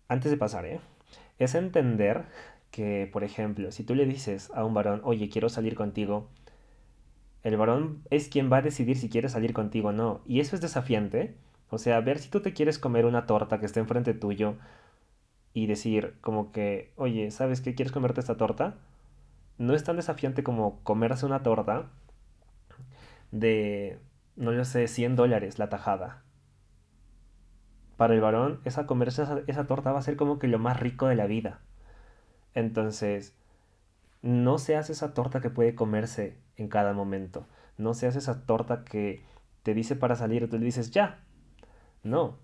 antes 0.08 0.32
de 0.32 0.38
pasar, 0.38 0.66
¿eh? 0.66 0.80
Es 1.40 1.56
entender 1.56 2.24
que, 2.72 3.10
por 3.12 3.26
ejemplo, 3.26 3.72
si 3.74 3.84
tú 3.84 3.96
le 3.96 4.06
dices 4.06 4.50
a 4.56 4.64
un 4.64 4.74
varón, 4.74 5.02
oye, 5.04 5.28
quiero 5.28 5.50
salir 5.50 5.76
contigo, 5.76 6.30
el 7.44 7.58
varón 7.58 8.04
es 8.10 8.30
quien 8.30 8.50
va 8.50 8.58
a 8.58 8.62
decidir 8.62 8.98
si 8.98 9.10
quiere 9.10 9.28
salir 9.28 9.52
contigo 9.54 9.90
o 9.90 9.92
no. 9.92 10.22
Y 10.26 10.40
eso 10.40 10.56
es 10.56 10.62
desafiante. 10.62 11.36
O 11.70 11.80
sea, 11.80 12.00
ver 12.00 12.20
si 12.20 12.30
tú 12.30 12.42
te 12.42 12.54
quieres 12.54 12.80
comer 12.80 13.06
una 13.06 13.26
torta 13.26 13.60
que 13.60 13.66
esté 13.66 13.82
enfrente 13.82 14.14
tuyo 14.14 14.56
y 15.54 15.68
decir 15.68 16.16
como 16.22 16.52
que, 16.54 16.94
oye, 16.96 17.32
¿sabes 17.32 17.62
qué? 17.62 17.76
¿Quieres 17.76 17.92
comerte 17.92 18.22
esta 18.22 18.38
torta? 18.38 18.78
No 19.58 19.74
es 19.74 19.84
tan 19.84 19.96
desafiante 19.96 20.44
como 20.44 20.80
comerse 20.84 21.26
una 21.26 21.44
torta 21.44 21.90
de, 23.32 24.00
no 24.36 24.52
lo 24.52 24.66
sé, 24.66 24.88
100 24.88 25.16
dólares 25.16 25.60
la 25.60 25.70
tajada. 25.70 26.24
Para 27.98 28.14
el 28.14 28.22
varón, 28.22 28.60
esa 28.66 28.86
comerse 28.86 29.24
esa, 29.48 29.68
torta 29.68 29.92
va 29.92 30.00
a 30.00 30.04
ser 30.04 30.16
como 30.16 30.40
que 30.40 30.48
lo 30.48 30.60
más 30.60 30.80
rico 30.80 31.08
de 31.08 31.16
la 31.16 31.28
vida. 31.28 31.62
Entonces, 32.54 33.36
no 34.22 34.58
seas 34.58 34.90
esa 34.90 35.14
torta 35.14 35.42
que 35.42 35.50
puede 35.50 35.76
comerse 35.76 36.38
en 36.58 36.68
cada 36.68 36.94
momento. 36.94 37.48
No 37.78 37.94
seas 37.94 38.16
esa 38.16 38.46
torta 38.46 38.84
que 38.84 39.24
te 39.64 39.74
dice 39.74 39.96
para 39.96 40.16
salir 40.16 40.50
tú 40.50 40.58
le 40.58 40.66
dices 40.66 40.92
ya. 40.92 41.24
No. 42.04 42.38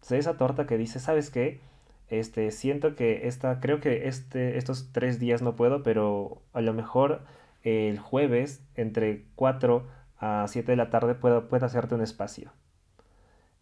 Sé 0.00 0.18
esa 0.18 0.36
torta 0.36 0.66
que 0.66 0.76
dice, 0.76 1.00
¿sabes 1.00 1.30
qué? 1.30 1.60
Este, 2.08 2.50
siento 2.50 2.94
que 2.94 3.26
esta, 3.28 3.60
creo 3.60 3.80
que 3.80 4.08
este, 4.08 4.58
estos 4.58 4.92
tres 4.92 5.18
días 5.18 5.42
no 5.42 5.56
puedo, 5.56 5.82
pero 5.82 6.42
a 6.52 6.60
lo 6.60 6.74
mejor 6.74 7.22
el 7.62 7.98
jueves 7.98 8.62
entre 8.74 9.24
4 9.36 9.86
a 10.18 10.46
7 10.46 10.72
de 10.72 10.76
la 10.76 10.90
tarde 10.90 11.14
puedo, 11.14 11.48
puedo 11.48 11.64
hacerte 11.66 11.94
un 11.94 12.02
espacio. 12.02 12.52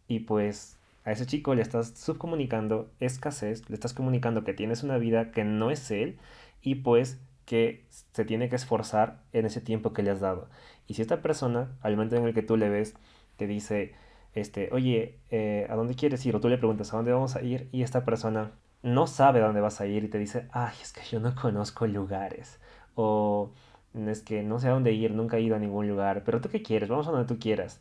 Y 0.08 0.20
pues 0.20 0.78
a 1.04 1.12
ese 1.12 1.26
chico 1.26 1.54
le 1.54 1.62
estás 1.62 1.98
subcomunicando 1.98 2.90
escasez, 3.00 3.68
le 3.68 3.74
estás 3.74 3.92
comunicando 3.92 4.44
que 4.44 4.54
tienes 4.54 4.82
una 4.82 4.98
vida 4.98 5.32
que 5.32 5.44
no 5.44 5.70
es 5.70 5.90
él 5.90 6.18
y 6.62 6.76
pues 6.76 7.20
que 7.44 7.84
se 8.12 8.24
tiene 8.24 8.48
que 8.48 8.56
esforzar 8.56 9.20
en 9.32 9.46
ese 9.46 9.60
tiempo 9.60 9.92
que 9.92 10.02
le 10.02 10.10
has 10.10 10.20
dado. 10.20 10.48
Y 10.86 10.94
si 10.94 11.02
esta 11.02 11.22
persona, 11.22 11.70
al 11.80 11.96
momento 11.96 12.16
en 12.16 12.24
el 12.24 12.34
que 12.34 12.42
tú 12.42 12.56
le 12.56 12.68
ves, 12.68 12.94
te 13.36 13.46
dice, 13.46 13.94
este, 14.34 14.70
oye, 14.72 15.18
eh, 15.30 15.66
¿a 15.68 15.74
dónde 15.74 15.94
quieres 15.94 16.24
ir? 16.26 16.34
O 16.36 16.40
tú 16.40 16.48
le 16.48 16.58
preguntas, 16.58 16.92
¿a 16.92 16.96
dónde 16.96 17.12
vamos 17.12 17.36
a 17.36 17.42
ir? 17.42 17.68
Y 17.72 17.82
esta 17.82 18.04
persona 18.04 18.52
no 18.82 19.06
sabe 19.06 19.40
dónde 19.40 19.60
vas 19.60 19.80
a 19.80 19.86
ir 19.86 20.04
y 20.04 20.08
te 20.08 20.18
dice, 20.18 20.48
ay, 20.52 20.74
es 20.82 20.92
que 20.92 21.02
yo 21.10 21.20
no 21.20 21.34
conozco 21.34 21.86
lugares. 21.86 22.58
O 22.94 23.50
es 23.94 24.22
que 24.22 24.42
no 24.42 24.58
sé 24.58 24.68
a 24.68 24.72
dónde 24.72 24.92
ir, 24.92 25.12
nunca 25.12 25.36
he 25.36 25.42
ido 25.42 25.56
a 25.56 25.58
ningún 25.58 25.88
lugar. 25.88 26.22
Pero 26.24 26.40
tú 26.40 26.48
qué 26.48 26.62
quieres, 26.62 26.88
vamos 26.88 27.06
a 27.08 27.12
donde 27.12 27.32
tú 27.32 27.38
quieras. 27.38 27.80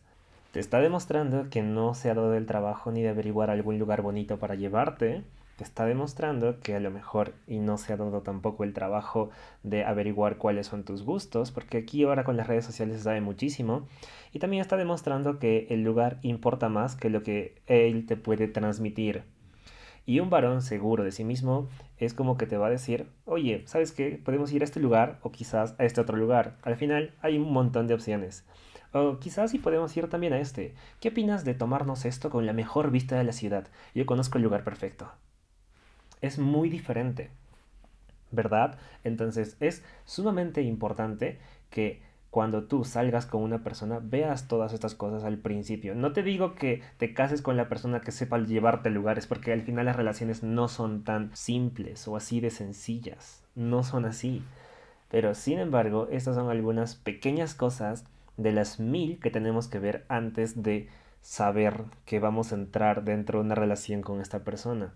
Te 0.51 0.59
está 0.59 0.79
demostrando 0.79 1.49
que 1.49 1.61
no 1.61 1.93
se 1.93 2.09
ha 2.09 2.13
dado 2.13 2.33
el 2.35 2.45
trabajo 2.45 2.91
ni 2.91 3.01
de 3.01 3.09
averiguar 3.09 3.49
algún 3.49 3.79
lugar 3.79 4.01
bonito 4.01 4.37
para 4.37 4.55
llevarte 4.55 5.23
está 5.63 5.85
demostrando 5.85 6.59
que 6.59 6.75
a 6.75 6.79
lo 6.79 6.91
mejor 6.91 7.33
y 7.47 7.59
no 7.59 7.77
se 7.77 7.93
ha 7.93 7.97
dado 7.97 8.21
tampoco 8.21 8.63
el 8.63 8.73
trabajo 8.73 9.29
de 9.63 9.83
averiguar 9.85 10.37
cuáles 10.37 10.67
son 10.67 10.83
tus 10.83 11.03
gustos, 11.03 11.51
porque 11.51 11.77
aquí 11.77 12.03
ahora 12.03 12.23
con 12.23 12.37
las 12.37 12.47
redes 12.47 12.65
sociales 12.65 12.97
se 12.97 13.03
sabe 13.03 13.21
muchísimo, 13.21 13.87
y 14.31 14.39
también 14.39 14.61
está 14.61 14.77
demostrando 14.77 15.39
que 15.39 15.67
el 15.69 15.83
lugar 15.83 16.19
importa 16.21 16.69
más 16.69 16.95
que 16.95 17.09
lo 17.09 17.23
que 17.23 17.61
él 17.67 18.05
te 18.05 18.17
puede 18.17 18.47
transmitir. 18.47 19.23
Y 20.05 20.19
un 20.19 20.29
varón 20.29 20.61
seguro 20.61 21.03
de 21.03 21.11
sí 21.11 21.23
mismo 21.23 21.67
es 21.97 22.13
como 22.13 22.37
que 22.37 22.47
te 22.47 22.57
va 22.57 22.67
a 22.67 22.71
decir, 22.71 23.07
oye, 23.25 23.63
¿sabes 23.67 23.91
qué? 23.91 24.19
Podemos 24.23 24.51
ir 24.51 24.61
a 24.61 24.65
este 24.65 24.79
lugar 24.79 25.19
o 25.21 25.31
quizás 25.31 25.75
a 25.77 25.85
este 25.85 26.01
otro 26.01 26.17
lugar. 26.17 26.57
Al 26.63 26.75
final 26.75 27.13
hay 27.21 27.37
un 27.37 27.51
montón 27.53 27.87
de 27.87 27.93
opciones. 27.93 28.45
O 28.93 29.19
quizás 29.19 29.51
sí 29.51 29.59
podemos 29.59 29.95
ir 29.95 30.09
también 30.09 30.33
a 30.33 30.39
este. 30.39 30.73
¿Qué 30.99 31.09
opinas 31.09 31.45
de 31.45 31.53
tomarnos 31.53 32.05
esto 32.05 32.29
con 32.29 32.45
la 32.45 32.53
mejor 32.53 32.91
vista 32.91 33.15
de 33.17 33.23
la 33.23 33.31
ciudad? 33.31 33.67
Yo 33.93 34.05
conozco 34.05 34.37
el 34.37 34.43
lugar 34.43 34.63
perfecto 34.63 35.11
es 36.21 36.39
muy 36.39 36.69
diferente, 36.69 37.29
¿verdad? 38.31 38.77
Entonces 39.03 39.57
es 39.59 39.83
sumamente 40.05 40.61
importante 40.61 41.39
que 41.69 42.01
cuando 42.31 42.63
tú 42.63 42.85
salgas 42.85 43.25
con 43.25 43.43
una 43.43 43.61
persona 43.61 43.99
veas 44.01 44.47
todas 44.47 44.71
estas 44.71 44.95
cosas 44.95 45.25
al 45.25 45.37
principio. 45.37 45.95
No 45.95 46.13
te 46.13 46.23
digo 46.23 46.55
que 46.55 46.81
te 46.97 47.13
cases 47.13 47.41
con 47.41 47.57
la 47.57 47.67
persona 47.67 47.99
que 47.99 48.13
sepa 48.13 48.39
llevarte 48.39 48.87
a 48.87 48.91
lugares, 48.91 49.27
porque 49.27 49.51
al 49.51 49.61
final 49.63 49.85
las 49.85 49.97
relaciones 49.97 50.41
no 50.41 50.69
son 50.69 51.03
tan 51.03 51.35
simples 51.35 52.07
o 52.07 52.15
así 52.15 52.39
de 52.39 52.49
sencillas. 52.49 53.43
No 53.53 53.83
son 53.83 54.05
así. 54.05 54.41
Pero 55.09 55.35
sin 55.35 55.59
embargo, 55.59 56.07
estas 56.09 56.35
son 56.35 56.49
algunas 56.49 56.95
pequeñas 56.95 57.53
cosas 57.53 58.05
de 58.37 58.53
las 58.53 58.79
mil 58.79 59.19
que 59.19 59.29
tenemos 59.29 59.67
que 59.67 59.79
ver 59.79 60.05
antes 60.07 60.63
de 60.63 60.87
saber 61.21 61.83
que 62.05 62.19
vamos 62.19 62.53
a 62.53 62.55
entrar 62.55 63.03
dentro 63.03 63.39
de 63.39 63.45
una 63.45 63.55
relación 63.55 64.01
con 64.01 64.21
esta 64.21 64.39
persona. 64.39 64.93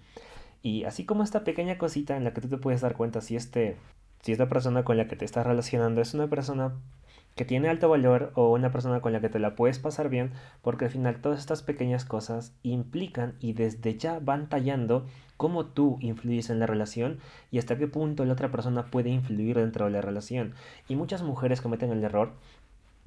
Y 0.66 0.84
así 0.86 1.06
como 1.06 1.22
esta 1.22 1.44
pequeña 1.44 1.78
cosita 1.78 2.18
en 2.18 2.24
la 2.24 2.34
que 2.34 2.42
tú 2.42 2.48
te 2.48 2.58
puedes 2.58 2.82
dar 2.82 2.96
cuenta 2.96 3.22
si, 3.22 3.36
este, 3.36 3.78
si 4.24 4.32
esta 4.32 4.50
persona 4.50 4.84
con 4.84 4.98
la 4.98 5.08
que 5.08 5.16
te 5.16 5.24
estás 5.24 5.46
relacionando 5.46 6.02
es 6.02 6.16
una 6.16 6.28
persona 6.28 6.74
que 7.36 7.46
tiene 7.46 7.70
alto 7.70 7.88
valor 7.88 8.32
o 8.34 8.52
una 8.52 8.72
persona 8.72 9.00
con 9.00 9.14
la 9.14 9.22
que 9.22 9.30
te 9.30 9.38
la 9.38 9.56
puedes 9.56 9.78
pasar 9.78 10.10
bien, 10.10 10.32
porque 10.64 10.86
al 10.86 10.92
final 10.92 11.22
todas 11.22 11.38
estas 11.38 11.62
pequeñas 11.62 12.04
cosas 12.04 12.52
implican 12.64 13.36
y 13.40 13.54
desde 13.54 13.96
ya 13.96 14.18
van 14.18 14.50
tallando 14.50 15.06
cómo 15.38 15.68
tú 15.68 16.00
influyes 16.02 16.50
en 16.50 16.58
la 16.58 16.66
relación 16.66 17.20
y 17.52 17.60
hasta 17.60 17.78
qué 17.78 17.86
punto 17.86 18.26
la 18.26 18.34
otra 18.34 18.50
persona 18.50 18.88
puede 18.88 19.12
influir 19.12 19.58
dentro 19.58 19.86
de 19.86 19.92
la 19.92 20.02
relación. 20.02 20.56
Y 20.88 20.96
muchas 20.96 21.22
mujeres 21.22 21.62
cometen 21.62 21.92
el 21.92 22.04
error 22.04 22.32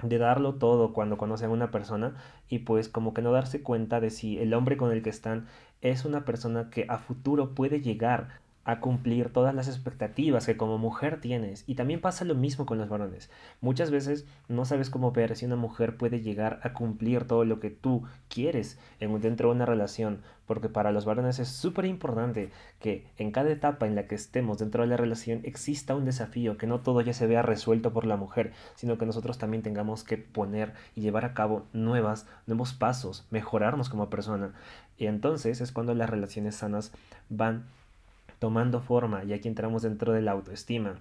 de 0.01 0.17
darlo 0.17 0.55
todo 0.55 0.93
cuando 0.93 1.17
conocen 1.17 1.49
a 1.49 1.53
una 1.53 1.71
persona 1.71 2.15
y 2.47 2.59
pues 2.59 2.87
como 2.87 3.13
que 3.13 3.21
no 3.21 3.33
darse 3.33 3.61
cuenta 3.61 3.99
de 3.99 4.11
si 4.11 4.39
el 4.39 4.53
hombre 4.53 4.77
con 4.77 4.93
el 4.93 5.03
que 5.03 5.09
están 5.09 5.47
es 5.81 6.05
una 6.05 6.25
persona 6.25 6.69
que 6.69 6.85
a 6.89 6.97
futuro 6.97 7.55
puede 7.55 7.81
llegar 7.81 8.41
a 8.69 8.81
cumplir 8.81 9.33
todas 9.33 9.55
las 9.55 9.67
expectativas 9.67 10.45
que 10.45 10.55
como 10.55 10.77
mujer 10.77 11.19
tienes. 11.19 11.63
Y 11.65 11.73
también 11.73 12.01
pasa 12.01 12.23
lo 12.23 12.35
mismo 12.35 12.67
con 12.67 12.77
los 12.77 12.87
varones. 12.87 13.31
Muchas 13.61 13.89
veces 13.89 14.27
no 14.47 14.63
sabes 14.63 14.91
cómo 14.91 15.11
ver 15.11 15.35
si 15.35 15.47
una 15.47 15.55
mujer 15.55 15.97
puede 15.97 16.21
llegar 16.21 16.59
a 16.61 16.73
cumplir 16.73 17.25
todo 17.25 17.45
lo 17.45 17.59
que 17.59 17.71
tú 17.71 18.03
quieres 18.27 18.77
en, 18.99 19.19
dentro 19.21 19.49
de 19.49 19.55
una 19.55 19.65
relación. 19.65 20.21
Porque 20.45 20.69
para 20.69 20.91
los 20.91 21.05
varones 21.05 21.39
es 21.39 21.47
súper 21.47 21.85
importante 21.85 22.51
que 22.79 23.07
en 23.17 23.31
cada 23.31 23.49
etapa 23.49 23.87
en 23.87 23.95
la 23.95 24.05
que 24.05 24.13
estemos 24.13 24.59
dentro 24.59 24.83
de 24.83 24.89
la 24.89 24.97
relación 24.97 25.41
exista 25.45 25.95
un 25.95 26.05
desafío, 26.05 26.57
que 26.57 26.67
no 26.67 26.81
todo 26.81 27.01
ya 27.01 27.13
se 27.13 27.25
vea 27.25 27.41
resuelto 27.41 27.91
por 27.91 28.05
la 28.05 28.17
mujer, 28.17 28.53
sino 28.75 28.99
que 28.99 29.07
nosotros 29.07 29.39
también 29.39 29.63
tengamos 29.63 30.03
que 30.03 30.17
poner 30.17 30.73
y 30.95 31.01
llevar 31.01 31.25
a 31.25 31.33
cabo 31.33 31.65
nuevas, 31.73 32.27
nuevos 32.45 32.73
pasos, 32.73 33.25
mejorarnos 33.31 33.89
como 33.89 34.11
persona. 34.11 34.53
Y 34.99 35.07
entonces 35.07 35.59
es 35.59 35.71
cuando 35.71 35.95
las 35.95 36.09
relaciones 36.09 36.55
sanas 36.57 36.91
van 37.29 37.65
tomando 38.39 38.81
forma 38.81 39.23
y 39.23 39.33
aquí 39.33 39.47
entramos 39.47 39.83
dentro 39.83 40.13
de 40.13 40.21
la 40.21 40.31
autoestima. 40.31 40.95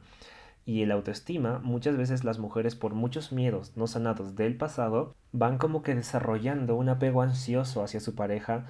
Y 0.67 0.83
el 0.83 0.91
autoestima, 0.91 1.61
muchas 1.61 1.97
veces 1.97 2.25
las 2.25 2.39
mujeres 2.39 2.77
por 2.77 2.93
muchos 2.93 3.33
miedos 3.33 3.73
no 3.77 3.87
sanados 3.87 4.37
del 4.37 4.57
pasado, 4.57 5.15
van 5.33 5.57
como 5.57 5.83
que 5.83 5.95
desarrollando 5.95 6.77
un 6.77 6.91
apego 6.91 7.23
ansioso 7.23 7.83
hacia 7.83 8.01
su 8.01 8.15
pareja 8.15 8.67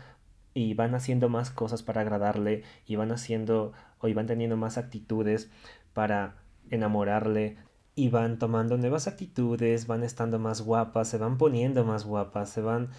y 0.55 0.75
van 0.75 0.95
haciendo 0.95 1.29
más 1.29 1.51
cosas 1.51 1.83
para 1.83 2.03
agradarle 2.03 2.63
y 2.87 2.97
van 2.97 3.11
haciendo 3.11 3.73
o 3.99 4.15
van 4.15 4.27
teniendo 4.27 4.57
más 4.57 4.79
actitudes 4.79 5.51
para 5.93 6.37
enamorarle 6.71 7.57
y 7.95 8.11
van 8.11 8.39
tomando 8.39 8.77
nuevas 8.77 9.09
actitudes, 9.09 9.89
van 9.89 10.05
estando 10.05 10.39
más 10.39 10.61
guapas, 10.61 11.09
se 11.09 11.19
van 11.19 11.37
poniendo 11.37 11.85
más 11.85 12.05
guapas, 12.05 12.49
se 12.49 12.61
van 12.61 12.91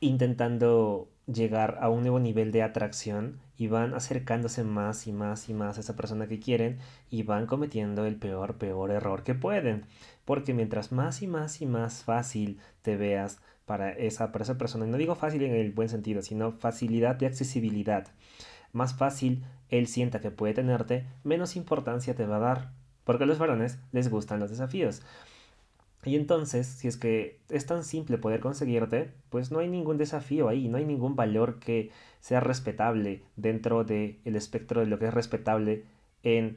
intentando 0.00 1.08
llegar 1.26 1.78
a 1.80 1.88
un 1.88 2.02
nuevo 2.02 2.20
nivel 2.20 2.52
de 2.52 2.62
atracción 2.62 3.40
y 3.56 3.66
van 3.68 3.94
acercándose 3.94 4.64
más 4.64 5.06
y 5.06 5.12
más 5.12 5.48
y 5.48 5.54
más 5.54 5.76
a 5.76 5.80
esa 5.80 5.96
persona 5.96 6.28
que 6.28 6.38
quieren 6.38 6.78
y 7.10 7.22
van 7.22 7.46
cometiendo 7.46 8.06
el 8.06 8.16
peor, 8.16 8.56
peor 8.56 8.90
error 8.90 9.22
que 9.22 9.34
pueden. 9.34 9.86
Porque 10.24 10.54
mientras 10.54 10.92
más 10.92 11.22
y 11.22 11.26
más 11.26 11.60
y 11.62 11.66
más 11.66 12.04
fácil 12.04 12.60
te 12.82 12.96
veas 12.96 13.40
para 13.64 13.90
esa, 13.90 14.30
para 14.30 14.44
esa 14.44 14.58
persona, 14.58 14.86
y 14.86 14.90
no 14.90 14.96
digo 14.96 15.16
fácil 15.16 15.42
en 15.42 15.54
el 15.54 15.72
buen 15.72 15.88
sentido, 15.88 16.22
sino 16.22 16.52
facilidad 16.52 17.16
de 17.16 17.26
accesibilidad, 17.26 18.06
más 18.72 18.94
fácil 18.94 19.44
él 19.68 19.88
sienta 19.88 20.20
que 20.20 20.30
puede 20.30 20.54
tenerte, 20.54 21.04
menos 21.24 21.56
importancia 21.56 22.14
te 22.14 22.26
va 22.26 22.36
a 22.36 22.40
dar. 22.40 22.70
Porque 23.04 23.24
a 23.24 23.26
los 23.26 23.38
varones 23.38 23.78
les 23.92 24.08
gustan 24.10 24.40
los 24.40 24.50
desafíos. 24.50 25.02
Y 26.06 26.14
entonces, 26.14 26.68
si 26.68 26.86
es 26.86 26.96
que 26.96 27.40
es 27.48 27.66
tan 27.66 27.82
simple 27.82 28.16
poder 28.16 28.38
conseguirte, 28.38 29.10
pues 29.28 29.50
no 29.50 29.58
hay 29.58 29.68
ningún 29.68 29.98
desafío 29.98 30.48
ahí, 30.48 30.68
no 30.68 30.78
hay 30.78 30.84
ningún 30.84 31.16
valor 31.16 31.58
que 31.58 31.90
sea 32.20 32.38
respetable 32.38 33.24
dentro 33.34 33.82
del 33.82 34.16
espectro 34.24 34.80
de 34.80 34.86
lo 34.86 35.00
que 35.00 35.06
es 35.06 35.14
respetable 35.14 35.82
en, 36.22 36.54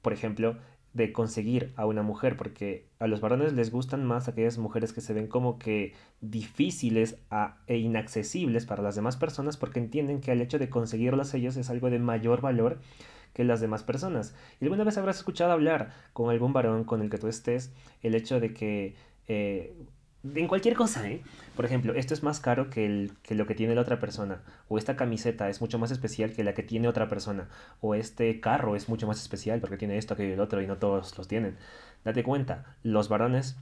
por 0.00 0.12
ejemplo, 0.12 0.56
de 0.94 1.12
conseguir 1.12 1.72
a 1.74 1.86
una 1.86 2.02
mujer, 2.02 2.36
porque 2.36 2.86
a 3.00 3.08
los 3.08 3.20
varones 3.20 3.52
les 3.52 3.72
gustan 3.72 4.04
más 4.06 4.28
aquellas 4.28 4.58
mujeres 4.58 4.92
que 4.92 5.00
se 5.00 5.12
ven 5.12 5.26
como 5.26 5.58
que 5.58 5.94
difíciles 6.20 7.18
e 7.66 7.78
inaccesibles 7.78 8.64
para 8.64 8.84
las 8.84 8.94
demás 8.94 9.16
personas, 9.16 9.56
porque 9.56 9.80
entienden 9.80 10.20
que 10.20 10.30
el 10.30 10.40
hecho 10.40 10.60
de 10.60 10.70
conseguirlas 10.70 11.34
ellos 11.34 11.56
es 11.56 11.68
algo 11.68 11.90
de 11.90 11.98
mayor 11.98 12.42
valor 12.42 12.78
que 13.38 13.44
las 13.44 13.60
demás 13.60 13.84
personas. 13.84 14.34
Y 14.60 14.64
alguna 14.64 14.82
vez 14.82 14.98
habrás 14.98 15.18
escuchado 15.18 15.52
hablar 15.52 15.92
con 16.12 16.28
algún 16.28 16.52
varón 16.52 16.82
con 16.82 17.02
el 17.02 17.08
que 17.08 17.18
tú 17.18 17.28
estés 17.28 17.72
el 18.02 18.16
hecho 18.16 18.40
de 18.40 18.52
que... 18.52 18.96
Eh, 19.28 19.76
en 20.34 20.48
cualquier 20.48 20.74
cosa, 20.74 21.08
¿eh? 21.08 21.22
Por 21.54 21.64
ejemplo, 21.64 21.94
esto 21.94 22.14
es 22.14 22.24
más 22.24 22.40
caro 22.40 22.68
que, 22.68 22.84
el, 22.84 23.12
que 23.22 23.36
lo 23.36 23.46
que 23.46 23.54
tiene 23.54 23.76
la 23.76 23.82
otra 23.82 24.00
persona. 24.00 24.42
O 24.66 24.76
esta 24.76 24.96
camiseta 24.96 25.48
es 25.48 25.60
mucho 25.60 25.78
más 25.78 25.92
especial 25.92 26.32
que 26.32 26.42
la 26.42 26.52
que 26.52 26.64
tiene 26.64 26.88
otra 26.88 27.06
persona. 27.06 27.48
O 27.80 27.94
este 27.94 28.40
carro 28.40 28.74
es 28.74 28.88
mucho 28.88 29.06
más 29.06 29.22
especial 29.22 29.60
porque 29.60 29.76
tiene 29.76 29.98
esto, 29.98 30.16
que 30.16 30.34
el 30.34 30.40
otro 30.40 30.60
y 30.60 30.66
no 30.66 30.78
todos 30.78 31.16
los 31.16 31.28
tienen. 31.28 31.56
Date 32.04 32.24
cuenta, 32.24 32.74
los 32.82 33.08
varones 33.08 33.56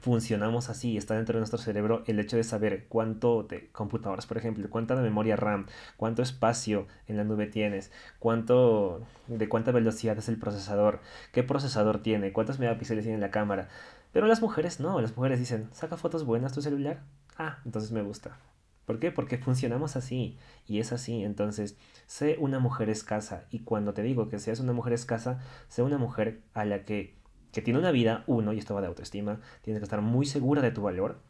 funcionamos 0.00 0.68
así, 0.68 0.96
está 0.96 1.14
dentro 1.14 1.34
de 1.34 1.40
nuestro 1.40 1.58
cerebro 1.58 2.02
el 2.06 2.18
hecho 2.18 2.36
de 2.36 2.44
saber 2.44 2.86
cuánto 2.88 3.42
de 3.42 3.68
computadoras, 3.70 4.26
por 4.26 4.38
ejemplo, 4.38 4.68
cuánta 4.70 4.94
de 4.94 5.02
memoria 5.02 5.36
RAM, 5.36 5.66
cuánto 5.96 6.22
espacio 6.22 6.86
en 7.06 7.16
la 7.16 7.24
nube 7.24 7.46
tienes, 7.46 7.92
cuánto 8.18 9.02
de 9.26 9.48
cuánta 9.48 9.72
velocidad 9.72 10.18
es 10.18 10.28
el 10.28 10.38
procesador, 10.38 11.00
qué 11.32 11.42
procesador 11.42 12.02
tiene, 12.02 12.32
cuántos 12.32 12.58
megapíxeles 12.58 13.04
tiene 13.04 13.18
la 13.18 13.30
cámara. 13.30 13.68
Pero 14.12 14.26
las 14.26 14.40
mujeres 14.40 14.80
no, 14.80 15.00
las 15.00 15.16
mujeres 15.16 15.38
dicen, 15.38 15.68
"¿Saca 15.72 15.96
fotos 15.96 16.24
buenas 16.24 16.52
tu 16.52 16.62
celular?" 16.62 17.02
Ah, 17.38 17.58
entonces 17.64 17.92
me 17.92 18.02
gusta. 18.02 18.38
¿Por 18.86 19.00
qué? 19.00 19.10
Porque 19.10 19.36
funcionamos 19.36 19.96
así 19.96 20.38
y 20.66 20.78
es 20.78 20.92
así. 20.92 21.24
Entonces, 21.24 21.76
sé 22.06 22.36
una 22.38 22.60
mujer 22.60 22.88
escasa 22.88 23.44
y 23.50 23.60
cuando 23.60 23.92
te 23.94 24.02
digo 24.02 24.28
que 24.28 24.38
seas 24.38 24.60
una 24.60 24.72
mujer 24.72 24.92
escasa, 24.92 25.40
sé 25.68 25.82
una 25.82 25.98
mujer 25.98 26.40
a 26.54 26.64
la 26.64 26.84
que 26.84 27.16
que 27.56 27.62
tiene 27.62 27.78
una 27.78 27.90
vida, 27.90 28.22
uno, 28.26 28.52
y 28.52 28.58
esto 28.58 28.74
va 28.74 28.82
de 28.82 28.86
autoestima, 28.88 29.40
tienes 29.62 29.80
que 29.80 29.84
estar 29.84 30.02
muy 30.02 30.26
segura 30.26 30.60
de 30.60 30.72
tu 30.72 30.82
valor. 30.82 31.22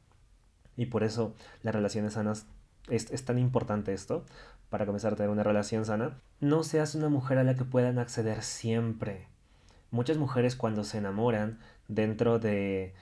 Y 0.77 0.87
por 0.87 1.05
eso 1.05 1.37
las 1.63 1.73
relaciones 1.73 2.15
sanas 2.15 2.49
es, 2.89 3.13
es, 3.13 3.25
tan 3.25 3.39
importante 3.39 3.93
esto, 3.93 4.25
para 4.69 4.87
comenzar 4.87 5.13
a 5.13 5.17
tener 5.17 5.31
una 5.31 5.45
relación 5.45 5.85
sana. 5.85 6.19
No 6.41 6.65
seas 6.65 6.97
una 6.97 7.09
mujer 7.09 7.39
a 7.39 7.45
la 7.45 7.55
que 7.55 7.65
puedan 7.65 8.01
acceder 8.01 8.43
siempre. 8.43 9.29
Muchas 9.93 10.19
mujeres 10.19 10.57
cuando 10.57 10.83
se 10.83 10.99
enamoran 10.99 11.61
dentro 11.87 12.41
de, 12.41 12.93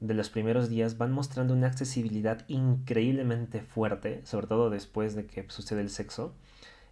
de 0.00 0.12
los 0.12 0.28
primeros 0.28 0.68
días 0.68 0.98
van 0.98 1.10
mostrando 1.10 1.54
una 1.54 1.68
accesibilidad 1.68 2.44
increíblemente 2.48 3.62
fuerte, 3.62 4.20
sobre 4.26 4.46
todo 4.46 4.68
después 4.68 5.14
de 5.14 5.24
que 5.24 5.48
sucede 5.48 5.80
el 5.80 5.88
sexo. 5.88 6.34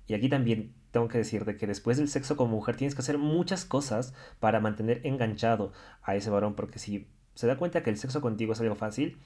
Y 0.07 0.15
aquí 0.15 0.31
también 0.31 0.73
tengo 0.97 1.09
que 1.09 1.19
decirte 1.19 1.59
que 1.59 1.67
después 1.67 1.99
del 1.99 2.09
sexo 2.09 2.39
como 2.39 2.53
mujer 2.57 2.75
tienes 2.75 2.95
que 2.95 3.03
hacer 3.03 3.19
muchas 3.19 3.67
cosas 3.67 4.15
para 4.41 4.61
mantener 4.61 5.03
enganchado 5.05 5.75
a 6.03 6.17
ese 6.17 6.31
varón, 6.31 6.55
porque 6.55 6.79
si 6.79 7.07
se 7.35 7.47
da 7.47 7.59
cuenta 7.59 7.83
que 7.83 7.91
el 7.91 7.99
sexo 7.99 8.23
contigo 8.23 8.55
es 8.55 8.63
algo 8.63 8.77
fácil, 8.77 9.19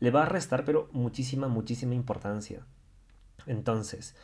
le 0.00 0.10
va 0.10 0.22
a 0.22 0.26
restar 0.26 0.64
pero 0.64 0.88
muchísima, 0.92 1.46
muchísima 1.46 1.94
importancia. 1.94 2.64
Entonces, 3.44 4.16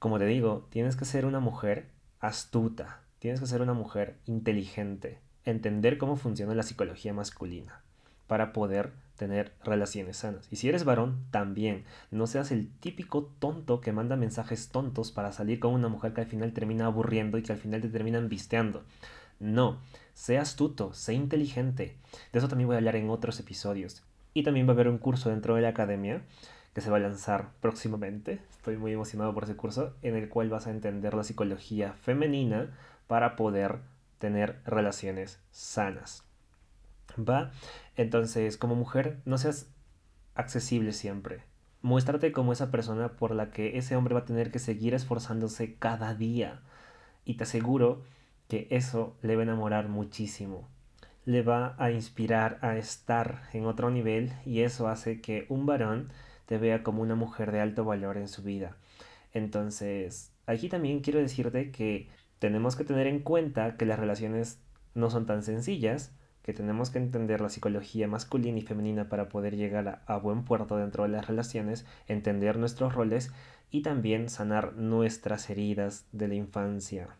como 0.00 0.18
te 0.18 0.26
digo, 0.26 0.66
tienes 0.68 0.96
que 0.96 1.04
ser 1.04 1.26
una 1.26 1.38
mujer 1.38 1.92
astuta, 2.18 3.04
tienes 3.20 3.38
que 3.38 3.46
ser 3.46 3.62
una 3.62 3.74
mujer 3.74 4.18
inteligente, 4.26 5.20
entender 5.44 5.96
cómo 5.96 6.16
funciona 6.16 6.56
la 6.56 6.64
psicología 6.64 7.14
masculina 7.14 7.84
para 8.26 8.52
poder 8.52 8.94
tener 9.16 9.52
relaciones 9.64 10.18
sanas. 10.18 10.48
Y 10.50 10.56
si 10.56 10.68
eres 10.68 10.84
varón, 10.84 11.24
también. 11.30 11.84
No 12.10 12.26
seas 12.26 12.50
el 12.50 12.70
típico 12.80 13.24
tonto 13.38 13.80
que 13.80 13.92
manda 13.92 14.16
mensajes 14.16 14.68
tontos 14.68 15.12
para 15.12 15.32
salir 15.32 15.60
con 15.60 15.72
una 15.72 15.88
mujer 15.88 16.12
que 16.12 16.22
al 16.22 16.26
final 16.26 16.52
termina 16.52 16.86
aburriendo 16.86 17.38
y 17.38 17.42
que 17.42 17.52
al 17.52 17.58
final 17.58 17.80
te 17.80 17.88
terminan 17.88 18.28
visteando. 18.28 18.84
No, 19.38 19.80
sé 20.14 20.38
astuto, 20.38 20.92
sé 20.94 21.14
inteligente. 21.14 21.96
De 22.32 22.38
eso 22.38 22.48
también 22.48 22.68
voy 22.68 22.74
a 22.74 22.78
hablar 22.78 22.96
en 22.96 23.10
otros 23.10 23.38
episodios. 23.40 24.04
Y 24.32 24.42
también 24.42 24.66
va 24.66 24.70
a 24.70 24.74
haber 24.74 24.88
un 24.88 24.98
curso 24.98 25.30
dentro 25.30 25.54
de 25.54 25.62
la 25.62 25.68
academia 25.68 26.22
que 26.74 26.80
se 26.80 26.90
va 26.90 26.96
a 26.96 27.00
lanzar 27.00 27.50
próximamente. 27.60 28.40
Estoy 28.50 28.76
muy 28.76 28.92
emocionado 28.92 29.32
por 29.32 29.44
ese 29.44 29.56
curso 29.56 29.94
en 30.02 30.16
el 30.16 30.28
cual 30.28 30.50
vas 30.50 30.66
a 30.66 30.70
entender 30.70 31.14
la 31.14 31.22
psicología 31.22 31.92
femenina 31.92 32.76
para 33.06 33.36
poder 33.36 33.78
tener 34.18 34.60
relaciones 34.64 35.40
sanas. 35.52 36.24
¿Va? 37.18 37.52
Entonces, 37.96 38.56
como 38.56 38.74
mujer, 38.74 39.20
no 39.24 39.38
seas 39.38 39.70
accesible 40.34 40.92
siempre. 40.92 41.42
Muéstrate 41.82 42.32
como 42.32 42.52
esa 42.52 42.70
persona 42.70 43.12
por 43.12 43.34
la 43.34 43.50
que 43.50 43.78
ese 43.78 43.96
hombre 43.96 44.14
va 44.14 44.20
a 44.20 44.24
tener 44.24 44.50
que 44.50 44.58
seguir 44.58 44.94
esforzándose 44.94 45.74
cada 45.74 46.14
día. 46.14 46.62
Y 47.24 47.34
te 47.34 47.44
aseguro 47.44 48.02
que 48.48 48.66
eso 48.70 49.16
le 49.22 49.36
va 49.36 49.42
a 49.42 49.44
enamorar 49.44 49.88
muchísimo. 49.88 50.68
Le 51.24 51.42
va 51.42 51.74
a 51.78 51.90
inspirar 51.90 52.58
a 52.62 52.76
estar 52.76 53.48
en 53.52 53.66
otro 53.66 53.90
nivel 53.90 54.32
y 54.44 54.60
eso 54.60 54.88
hace 54.88 55.20
que 55.20 55.46
un 55.48 55.66
varón 55.66 56.10
te 56.46 56.58
vea 56.58 56.82
como 56.82 57.02
una 57.02 57.14
mujer 57.14 57.52
de 57.52 57.60
alto 57.60 57.84
valor 57.84 58.16
en 58.16 58.28
su 58.28 58.42
vida. 58.42 58.76
Entonces, 59.32 60.32
aquí 60.46 60.68
también 60.68 61.00
quiero 61.00 61.18
decirte 61.20 61.70
que 61.70 62.08
tenemos 62.38 62.76
que 62.76 62.84
tener 62.84 63.06
en 63.06 63.20
cuenta 63.20 63.76
que 63.76 63.86
las 63.86 63.98
relaciones 63.98 64.60
no 64.94 65.10
son 65.10 65.26
tan 65.26 65.42
sencillas, 65.42 66.12
que 66.44 66.52
tenemos 66.52 66.90
que 66.90 66.98
entender 66.98 67.40
la 67.40 67.48
psicología 67.48 68.06
masculina 68.06 68.58
y 68.58 68.62
femenina 68.62 69.08
para 69.08 69.30
poder 69.30 69.56
llegar 69.56 70.02
a, 70.06 70.16
buen 70.18 70.44
puerto 70.44 70.76
dentro 70.76 71.04
de 71.04 71.08
las 71.08 71.26
relaciones, 71.26 71.86
entender 72.06 72.58
nuestros 72.58 72.94
roles 72.94 73.32
y 73.70 73.80
también 73.80 74.28
sanar 74.28 74.74
nuestras 74.74 75.48
heridas 75.48 76.06
de 76.12 76.28
la 76.28 76.34
infancia. 76.34 77.16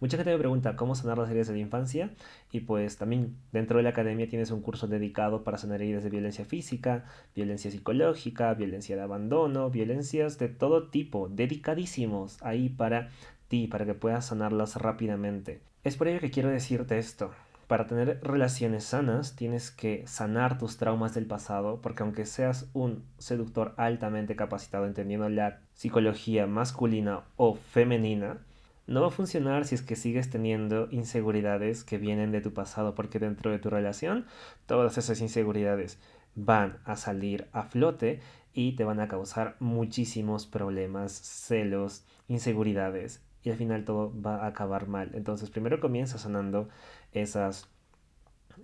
Mucha 0.00 0.16
gente 0.16 0.32
me 0.32 0.38
pregunta 0.38 0.74
cómo 0.74 0.96
sanar 0.96 1.18
las 1.18 1.30
heridas 1.30 1.46
de 1.46 1.54
la 1.54 1.60
infancia 1.60 2.10
y 2.50 2.60
pues 2.60 2.98
también 2.98 3.36
dentro 3.52 3.76
de 3.76 3.84
la 3.84 3.90
academia 3.90 4.28
tienes 4.28 4.50
un 4.50 4.62
curso 4.62 4.88
dedicado 4.88 5.44
para 5.44 5.58
sanar 5.58 5.80
heridas 5.80 6.02
de 6.02 6.10
violencia 6.10 6.44
física, 6.44 7.04
violencia 7.36 7.70
psicológica, 7.70 8.52
violencia 8.54 8.96
de 8.96 9.02
abandono, 9.02 9.70
violencias 9.70 10.38
de 10.38 10.48
todo 10.48 10.88
tipo, 10.88 11.28
dedicadísimos 11.28 12.42
ahí 12.42 12.68
para 12.68 13.10
ti, 13.46 13.68
para 13.68 13.86
que 13.86 13.94
puedas 13.94 14.26
sanarlas 14.26 14.74
rápidamente. 14.76 15.60
Es 15.84 15.96
por 15.96 16.08
ello 16.08 16.20
que 16.20 16.30
quiero 16.30 16.48
decirte 16.48 16.98
esto. 16.98 17.30
Para 17.68 17.86
tener 17.86 18.18
relaciones 18.22 18.84
sanas 18.84 19.36
tienes 19.36 19.70
que 19.70 20.06
sanar 20.06 20.56
tus 20.56 20.78
traumas 20.78 21.14
del 21.14 21.26
pasado, 21.26 21.82
porque 21.82 22.02
aunque 22.02 22.24
seas 22.24 22.70
un 22.72 23.04
seductor 23.18 23.74
altamente 23.76 24.36
capacitado 24.36 24.86
entendiendo 24.86 25.28
la 25.28 25.60
psicología 25.74 26.46
masculina 26.46 27.24
o 27.36 27.56
femenina, 27.56 28.38
no 28.86 29.02
va 29.02 29.08
a 29.08 29.10
funcionar 29.10 29.66
si 29.66 29.74
es 29.74 29.82
que 29.82 29.96
sigues 29.96 30.30
teniendo 30.30 30.88
inseguridades 30.90 31.84
que 31.84 31.98
vienen 31.98 32.32
de 32.32 32.40
tu 32.40 32.54
pasado, 32.54 32.94
porque 32.94 33.18
dentro 33.18 33.50
de 33.50 33.58
tu 33.58 33.68
relación 33.68 34.24
todas 34.64 34.96
esas 34.96 35.20
inseguridades 35.20 35.98
van 36.34 36.78
a 36.86 36.96
salir 36.96 37.48
a 37.52 37.64
flote 37.64 38.20
y 38.54 38.76
te 38.76 38.84
van 38.84 38.98
a 38.98 39.08
causar 39.08 39.56
muchísimos 39.60 40.46
problemas, 40.46 41.12
celos, 41.12 42.06
inseguridades 42.28 43.22
y 43.42 43.50
al 43.50 43.56
final 43.56 43.84
todo 43.84 44.12
va 44.20 44.44
a 44.44 44.46
acabar 44.46 44.88
mal. 44.88 45.10
Entonces 45.14 45.50
primero 45.50 45.80
comienza 45.80 46.18
sanando 46.18 46.68
esas 47.12 47.68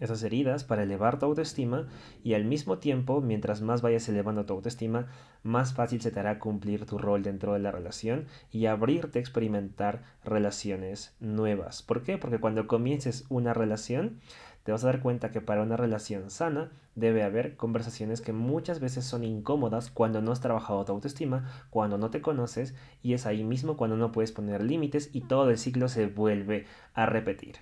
esas 0.01 0.23
heridas 0.23 0.65
para 0.65 0.83
elevar 0.83 1.19
tu 1.19 1.27
autoestima 1.27 1.87
y 2.23 2.35
al 2.35 2.45
mismo 2.45 2.79
tiempo, 2.79 3.21
mientras 3.21 3.63
más 3.63 3.83
vayas 3.83 4.09
elevando 4.09 4.45
tu 4.45 4.55
autoestima, 4.55 5.07
más 5.43 5.75
fácil 5.75 6.01
se 6.01 6.11
te 6.11 6.21
hará 6.21 6.39
cumplir 6.39 6.87
tu 6.87 6.99
rol 6.99 7.23
dentro 7.23 7.53
de 7.53 7.61
la 7.61 7.71
relación 7.71 8.27
y 8.51 8.67
abrirte 8.67 9.19
a 9.19 9.23
experimentar 9.23 10.03
relaciones 10.25 11.15
nuevas. 11.21 11.83
¿Por 11.83 12.03
qué? 12.03 12.19
Porque 12.19 12.41
cuando 12.41 12.67
comiences 12.67 13.25
una 13.29 13.55
relación, 13.55 14.21
te 14.65 14.73
vas 14.73 14.83
a 14.85 14.87
dar 14.87 15.01
cuenta 15.01 15.31
que 15.31 15.43
para 15.43 15.63
una 15.63 15.77
relación 15.77 16.31
sana 16.31 16.73
debe 16.95 17.23
haber 17.23 17.57
conversaciones 17.57 18.21
que 18.21 18.33
muchas 18.33 18.81
veces 18.81 19.05
son 19.05 19.23
incómodas 19.23 19.91
cuando 19.91 20.23
no 20.23 20.33
has 20.33 20.41
trabajado 20.41 20.85
tu 20.85 20.93
autoestima, 20.93 21.51
cuando 21.71 21.99
no 21.99 22.11
te 22.11 22.23
conoces 22.23 22.75
y 23.03 23.13
es 23.13 23.27
ahí 23.27 23.45
mismo 23.45 23.77
cuando 23.77 23.97
no 23.97 24.13
puedes 24.13 24.33
poner 24.33 24.63
límites 24.63 25.11
y 25.13 25.23
todo 25.23 25.51
el 25.51 25.59
ciclo 25.59 25.89
se 25.89 26.07
vuelve 26.07 26.67
a 26.95 27.05
repetir. 27.05 27.57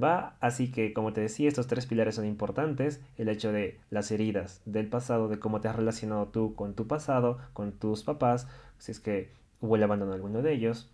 Va, 0.00 0.36
así 0.40 0.72
que 0.72 0.92
como 0.92 1.12
te 1.12 1.20
decía, 1.20 1.48
estos 1.48 1.68
tres 1.68 1.86
pilares 1.86 2.16
son 2.16 2.26
importantes, 2.26 3.00
el 3.16 3.28
hecho 3.28 3.52
de 3.52 3.78
las 3.90 4.10
heridas 4.10 4.60
del 4.64 4.88
pasado, 4.88 5.28
de 5.28 5.38
cómo 5.38 5.60
te 5.60 5.68
has 5.68 5.76
relacionado 5.76 6.26
tú 6.28 6.54
con 6.56 6.74
tu 6.74 6.88
pasado, 6.88 7.38
con 7.52 7.72
tus 7.72 8.02
papás, 8.02 8.48
si 8.78 8.90
es 8.90 8.98
que 8.98 9.30
hubo 9.60 9.76
el 9.76 9.82
abandono 9.84 10.10
de 10.10 10.16
alguno 10.16 10.42
de 10.42 10.52
ellos, 10.52 10.90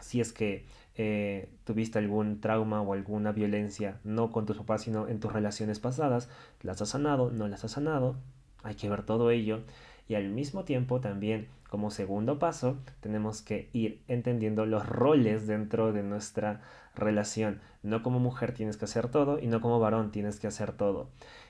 si 0.00 0.20
es 0.20 0.32
que 0.32 0.66
eh, 0.94 1.48
tuviste 1.64 1.98
algún 1.98 2.40
trauma 2.40 2.80
o 2.80 2.92
alguna 2.92 3.32
violencia, 3.32 3.98
no 4.04 4.30
con 4.30 4.46
tus 4.46 4.56
papás, 4.56 4.82
sino 4.82 5.08
en 5.08 5.18
tus 5.18 5.32
relaciones 5.32 5.80
pasadas, 5.80 6.28
las 6.60 6.80
has 6.80 6.90
sanado, 6.90 7.32
no 7.32 7.48
las 7.48 7.64
has 7.64 7.72
sanado, 7.72 8.16
hay 8.62 8.76
que 8.76 8.88
ver 8.88 9.02
todo 9.02 9.32
ello 9.32 9.64
y 10.08 10.14
al 10.14 10.28
mismo 10.28 10.64
tiempo 10.64 11.00
también 11.00 11.48
como 11.72 11.90
segundo 11.90 12.38
paso 12.38 12.76
tenemos 13.00 13.40
que 13.40 13.70
ir 13.72 14.02
entendiendo 14.06 14.66
los 14.66 14.86
roles 14.86 15.46
dentro 15.46 15.94
de 15.94 16.02
nuestra 16.02 16.60
relación. 16.94 17.62
No 17.82 18.02
como 18.02 18.18
mujer 18.18 18.52
tienes 18.52 18.76
que 18.76 18.84
hacer 18.84 19.08
todo 19.08 19.38
y 19.38 19.46
no 19.46 19.62
como 19.62 19.80
varón 19.80 20.10
tienes 20.10 20.38
que 20.38 20.46
hacer 20.46 20.72
todo. 20.72 21.08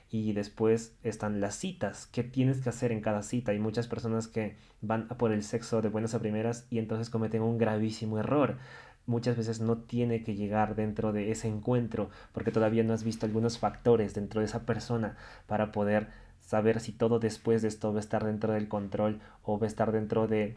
Y 0.09 0.31
después 0.31 0.95
están 1.03 1.41
las 1.41 1.55
citas, 1.55 2.07
qué 2.07 2.23
tienes 2.23 2.61
que 2.61 2.69
hacer 2.69 2.93
en 2.93 3.01
cada 3.01 3.21
cita. 3.21 3.51
Hay 3.51 3.59
muchas 3.59 3.87
personas 3.87 4.29
que 4.29 4.55
van 4.79 5.07
a 5.09 5.17
por 5.17 5.33
el 5.33 5.43
sexo 5.43 5.81
de 5.81 5.89
buenas 5.89 6.13
a 6.13 6.19
primeras 6.19 6.67
y 6.69 6.79
entonces 6.79 7.09
cometen 7.09 7.41
un 7.41 7.57
gravísimo 7.57 8.17
error 8.17 8.57
muchas 9.05 9.35
veces 9.35 9.59
no 9.59 9.77
tiene 9.79 10.23
que 10.23 10.35
llegar 10.35 10.75
dentro 10.75 11.11
de 11.11 11.31
ese 11.31 11.47
encuentro 11.47 12.09
porque 12.31 12.51
todavía 12.51 12.83
no 12.83 12.93
has 12.93 13.03
visto 13.03 13.25
algunos 13.25 13.57
factores 13.57 14.13
dentro 14.13 14.39
de 14.39 14.45
esa 14.45 14.65
persona 14.65 15.17
para 15.45 15.71
poder 15.71 16.07
saber 16.45 16.79
si 16.79 16.91
todo 16.91 17.19
después 17.19 17.61
de 17.61 17.67
esto 17.67 17.91
va 17.91 17.97
a 17.97 17.99
estar 17.99 18.23
dentro 18.23 18.53
del 18.53 18.67
control 18.67 19.19
o 19.43 19.59
va 19.59 19.65
a 19.65 19.67
estar 19.67 19.91
dentro 19.91 20.27
de 20.27 20.55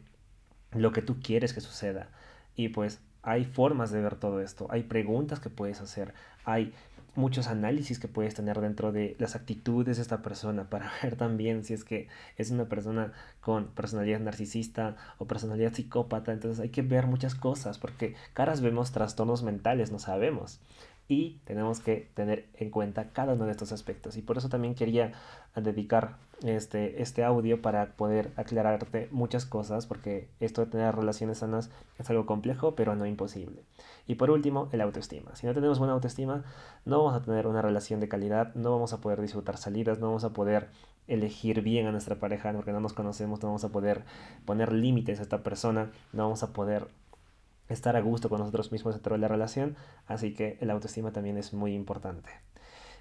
lo 0.72 0.92
que 0.92 1.02
tú 1.02 1.16
quieres 1.22 1.52
que 1.52 1.60
suceda. 1.60 2.08
Y 2.54 2.68
pues 2.68 3.00
hay 3.22 3.44
formas 3.44 3.90
de 3.90 4.00
ver 4.00 4.16
todo 4.16 4.40
esto, 4.40 4.66
hay 4.70 4.84
preguntas 4.84 5.40
que 5.40 5.50
puedes 5.50 5.80
hacer, 5.80 6.14
hay 6.44 6.72
muchos 7.16 7.48
análisis 7.48 7.98
que 7.98 8.08
puedes 8.08 8.34
tener 8.34 8.60
dentro 8.60 8.92
de 8.92 9.16
las 9.18 9.34
actitudes 9.34 9.96
de 9.96 10.02
esta 10.02 10.22
persona 10.22 10.64
para 10.70 10.92
ver 11.02 11.16
también 11.16 11.64
si 11.64 11.74
es 11.74 11.84
que 11.84 12.08
es 12.36 12.50
una 12.50 12.66
persona 12.66 13.12
con 13.40 13.68
personalidad 13.68 14.20
narcisista 14.20 14.96
o 15.18 15.26
personalidad 15.26 15.74
psicópata. 15.74 16.32
Entonces 16.32 16.60
hay 16.60 16.68
que 16.68 16.82
ver 16.82 17.06
muchas 17.06 17.34
cosas 17.34 17.78
porque 17.78 18.14
caras 18.34 18.60
vemos 18.60 18.92
trastornos 18.92 19.42
mentales, 19.42 19.90
no 19.90 19.98
sabemos 19.98 20.60
y 21.08 21.38
tenemos 21.44 21.80
que 21.80 22.08
tener 22.14 22.46
en 22.54 22.70
cuenta 22.70 23.10
cada 23.12 23.34
uno 23.34 23.46
de 23.46 23.52
estos 23.52 23.72
aspectos. 23.72 24.16
Y 24.16 24.22
por 24.22 24.38
eso 24.38 24.48
también 24.48 24.74
quería 24.74 25.12
dedicar 25.54 26.16
este, 26.42 27.00
este 27.00 27.24
audio 27.24 27.62
para 27.62 27.92
poder 27.92 28.32
aclararte 28.36 29.08
muchas 29.10 29.46
cosas, 29.46 29.86
porque 29.86 30.28
esto 30.40 30.64
de 30.64 30.70
tener 30.70 30.94
relaciones 30.94 31.38
sanas 31.38 31.70
es 31.98 32.10
algo 32.10 32.26
complejo, 32.26 32.74
pero 32.74 32.96
no 32.96 33.06
imposible. 33.06 33.62
Y 34.06 34.16
por 34.16 34.30
último, 34.30 34.68
el 34.72 34.80
autoestima. 34.80 35.34
Si 35.36 35.46
no 35.46 35.54
tenemos 35.54 35.78
buena 35.78 35.94
autoestima, 35.94 36.44
no 36.84 36.98
vamos 37.04 37.20
a 37.20 37.24
tener 37.24 37.46
una 37.46 37.62
relación 37.62 38.00
de 38.00 38.08
calidad, 38.08 38.54
no 38.54 38.72
vamos 38.72 38.92
a 38.92 39.00
poder 39.00 39.20
disfrutar 39.20 39.56
salidas, 39.56 39.98
no 39.98 40.08
vamos 40.08 40.24
a 40.24 40.32
poder 40.32 40.68
elegir 41.08 41.62
bien 41.62 41.86
a 41.86 41.92
nuestra 41.92 42.16
pareja 42.16 42.52
porque 42.52 42.72
no 42.72 42.80
nos 42.80 42.92
conocemos, 42.92 43.40
no 43.40 43.48
vamos 43.48 43.64
a 43.64 43.68
poder 43.68 44.04
poner 44.44 44.72
límites 44.72 45.20
a 45.20 45.22
esta 45.22 45.42
persona, 45.42 45.90
no 46.12 46.24
vamos 46.24 46.42
a 46.42 46.52
poder 46.52 46.88
estar 47.68 47.96
a 47.96 48.00
gusto 48.00 48.28
con 48.28 48.38
nosotros 48.38 48.72
mismos 48.72 48.94
dentro 48.94 49.14
de 49.14 49.20
la 49.20 49.28
relación, 49.28 49.76
así 50.06 50.34
que 50.34 50.58
el 50.60 50.70
autoestima 50.70 51.12
también 51.12 51.36
es 51.38 51.52
muy 51.52 51.74
importante. 51.74 52.30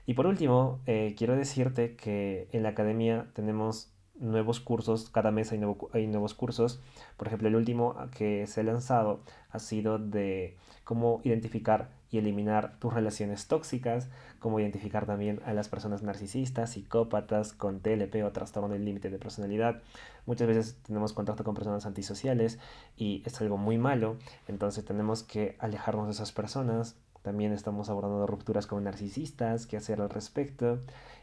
Y 0.06 0.13
por 0.13 0.28
último, 0.28 0.80
eh, 0.86 1.15
quiero 1.17 1.36
decirte 1.36 1.95
que 1.95 2.47
en 2.51 2.63
la 2.63 2.69
academia 2.69 3.28
tenemos 3.34 3.91
nuevos 4.19 4.60
cursos, 4.60 5.10
cada 5.10 5.32
mes 5.32 5.51
hay, 5.51 5.62
hay, 5.93 6.08
nuevos 6.08 6.34
cursos. 6.34 6.80
Por 7.17 7.28
ejemplo, 7.28 7.47
el 7.47 7.56
último 7.56 7.95
que 8.15 8.47
se 8.47 8.62
ha 8.62 8.63
lanzado 8.63 9.21
ha 9.49 9.60
sido 9.60 9.97
de 9.99 10.58
cómo 10.84 11.21
identificar 11.23 11.89
y 12.12 12.19
eliminar 12.19 12.78
tus 12.80 12.93
relaciones 12.93 13.47
tóxicas, 13.47 14.10
cómo 14.46 14.60
identificar 14.60 15.08
también 15.08 15.42
a 15.48 15.54
las 15.54 15.70
personas 15.70 16.04
narcisistas, 16.04 16.74
psicópatas, 16.74 17.52
con 17.52 17.80
TLP 17.80 18.24
o 18.24 18.32
trastorno 18.32 18.70
del 18.70 18.86
límite 18.86 19.10
de 19.10 19.18
personalidad. 19.18 19.82
Muchas 20.28 20.48
veces 20.48 20.78
tenemos 20.86 21.14
contacto 21.14 21.44
con 21.44 21.56
personas 21.56 21.88
antisociales 21.88 22.60
y 22.96 23.24
es 23.26 23.42
algo 23.42 23.58
muy 23.58 23.80
malo, 23.80 24.18
entonces 24.48 24.86
tenemos 24.86 25.24
que 25.24 25.56
alejarnos 25.58 26.06
de 26.06 26.12
esas 26.12 26.32
personas. 26.32 26.96
También 27.24 27.54
estamos 27.54 27.90
abordando 27.90 28.28
rupturas 28.28 28.68
con 28.68 28.84
narcisistas, 28.84 29.66
qué 29.66 29.78
hacer 29.78 30.00
al 30.00 30.12
respecto 30.12 30.78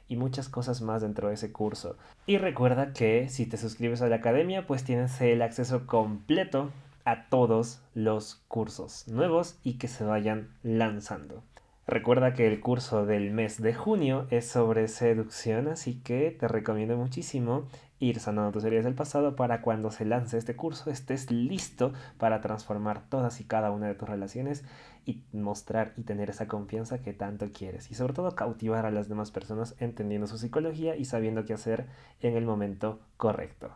y 0.08 0.16
muchas 0.16 0.48
cosas 0.48 0.82
más 0.82 1.02
dentro 1.02 1.28
de 1.28 1.34
ese 1.34 1.52
curso. 1.52 1.96
Y 2.26 2.38
recuerda 2.38 2.92
que 2.92 3.28
si 3.28 3.46
te 3.46 3.56
suscribes 3.56 4.02
a 4.02 4.08
la 4.08 4.16
academia, 4.16 4.66
pues 4.66 4.82
tienes 4.82 5.20
el 5.20 5.42
acceso 5.42 5.86
completo 5.86 6.72
a 7.04 7.28
todos 7.28 7.80
los 7.94 8.42
cursos 8.48 9.06
nuevos 9.06 9.60
y 9.62 9.74
que 9.74 9.86
se 9.86 10.02
vayan 10.02 10.48
lanzando. 10.64 11.44
Recuerda 11.86 12.32
que 12.32 12.46
el 12.46 12.60
curso 12.60 13.06
del 13.06 13.32
mes 13.32 13.60
de 13.60 13.74
junio 13.74 14.26
es 14.30 14.46
sobre 14.46 14.86
seducción, 14.86 15.66
así 15.66 16.00
que 16.00 16.30
te 16.30 16.46
recomiendo 16.46 16.96
muchísimo 16.96 17.66
ir 17.98 18.20
sanando 18.20 18.52
tus 18.52 18.64
heridas 18.64 18.84
del 18.84 18.94
pasado 18.94 19.34
para 19.34 19.62
cuando 19.62 19.90
se 19.90 20.04
lance 20.04 20.38
este 20.38 20.54
curso 20.54 20.90
estés 20.90 21.30
listo 21.30 21.92
para 22.18 22.40
transformar 22.40 23.08
todas 23.08 23.40
y 23.40 23.44
cada 23.44 23.72
una 23.72 23.88
de 23.88 23.94
tus 23.94 24.08
relaciones 24.08 24.64
y 25.04 25.24
mostrar 25.32 25.92
y 25.96 26.02
tener 26.02 26.30
esa 26.30 26.46
confianza 26.46 27.02
que 27.02 27.12
tanto 27.12 27.50
quieres 27.52 27.90
y 27.90 27.94
sobre 27.94 28.12
todo 28.12 28.34
cautivar 28.36 28.86
a 28.86 28.92
las 28.92 29.08
demás 29.08 29.32
personas 29.32 29.74
entendiendo 29.78 30.28
su 30.28 30.38
psicología 30.38 30.96
y 30.96 31.04
sabiendo 31.04 31.44
qué 31.44 31.54
hacer 31.54 31.86
en 32.20 32.36
el 32.36 32.44
momento 32.44 33.00
correcto. 33.16 33.70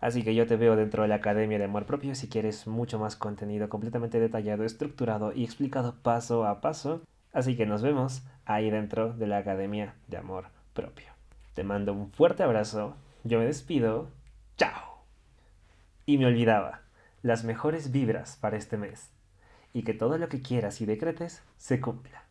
Así 0.00 0.24
que 0.24 0.34
yo 0.34 0.48
te 0.48 0.56
veo 0.56 0.74
dentro 0.74 1.02
de 1.02 1.08
la 1.08 1.14
Academia 1.16 1.58
de 1.58 1.64
Amor 1.64 1.86
Propio 1.86 2.16
si 2.16 2.28
quieres 2.28 2.66
mucho 2.66 2.98
más 2.98 3.14
contenido 3.14 3.68
completamente 3.68 4.18
detallado, 4.18 4.64
estructurado 4.64 5.32
y 5.32 5.44
explicado 5.44 5.94
paso 6.02 6.44
a 6.44 6.60
paso. 6.60 7.02
Así 7.32 7.56
que 7.56 7.66
nos 7.66 7.82
vemos 7.82 8.22
ahí 8.44 8.70
dentro 8.70 9.12
de 9.14 9.26
la 9.26 9.38
Academia 9.38 9.94
de 10.08 10.18
Amor 10.18 10.46
Propio. 10.74 11.06
Te 11.54 11.64
mando 11.64 11.92
un 11.92 12.10
fuerte 12.12 12.42
abrazo, 12.42 12.96
yo 13.24 13.38
me 13.38 13.46
despido, 13.46 14.10
chao. 14.56 15.04
Y 16.06 16.18
me 16.18 16.26
olvidaba, 16.26 16.82
las 17.22 17.44
mejores 17.44 17.92
vibras 17.92 18.36
para 18.36 18.56
este 18.56 18.76
mes. 18.76 19.10
Y 19.72 19.82
que 19.84 19.94
todo 19.94 20.18
lo 20.18 20.28
que 20.28 20.42
quieras 20.42 20.80
y 20.80 20.86
decretes 20.86 21.42
se 21.56 21.80
cumpla. 21.80 22.21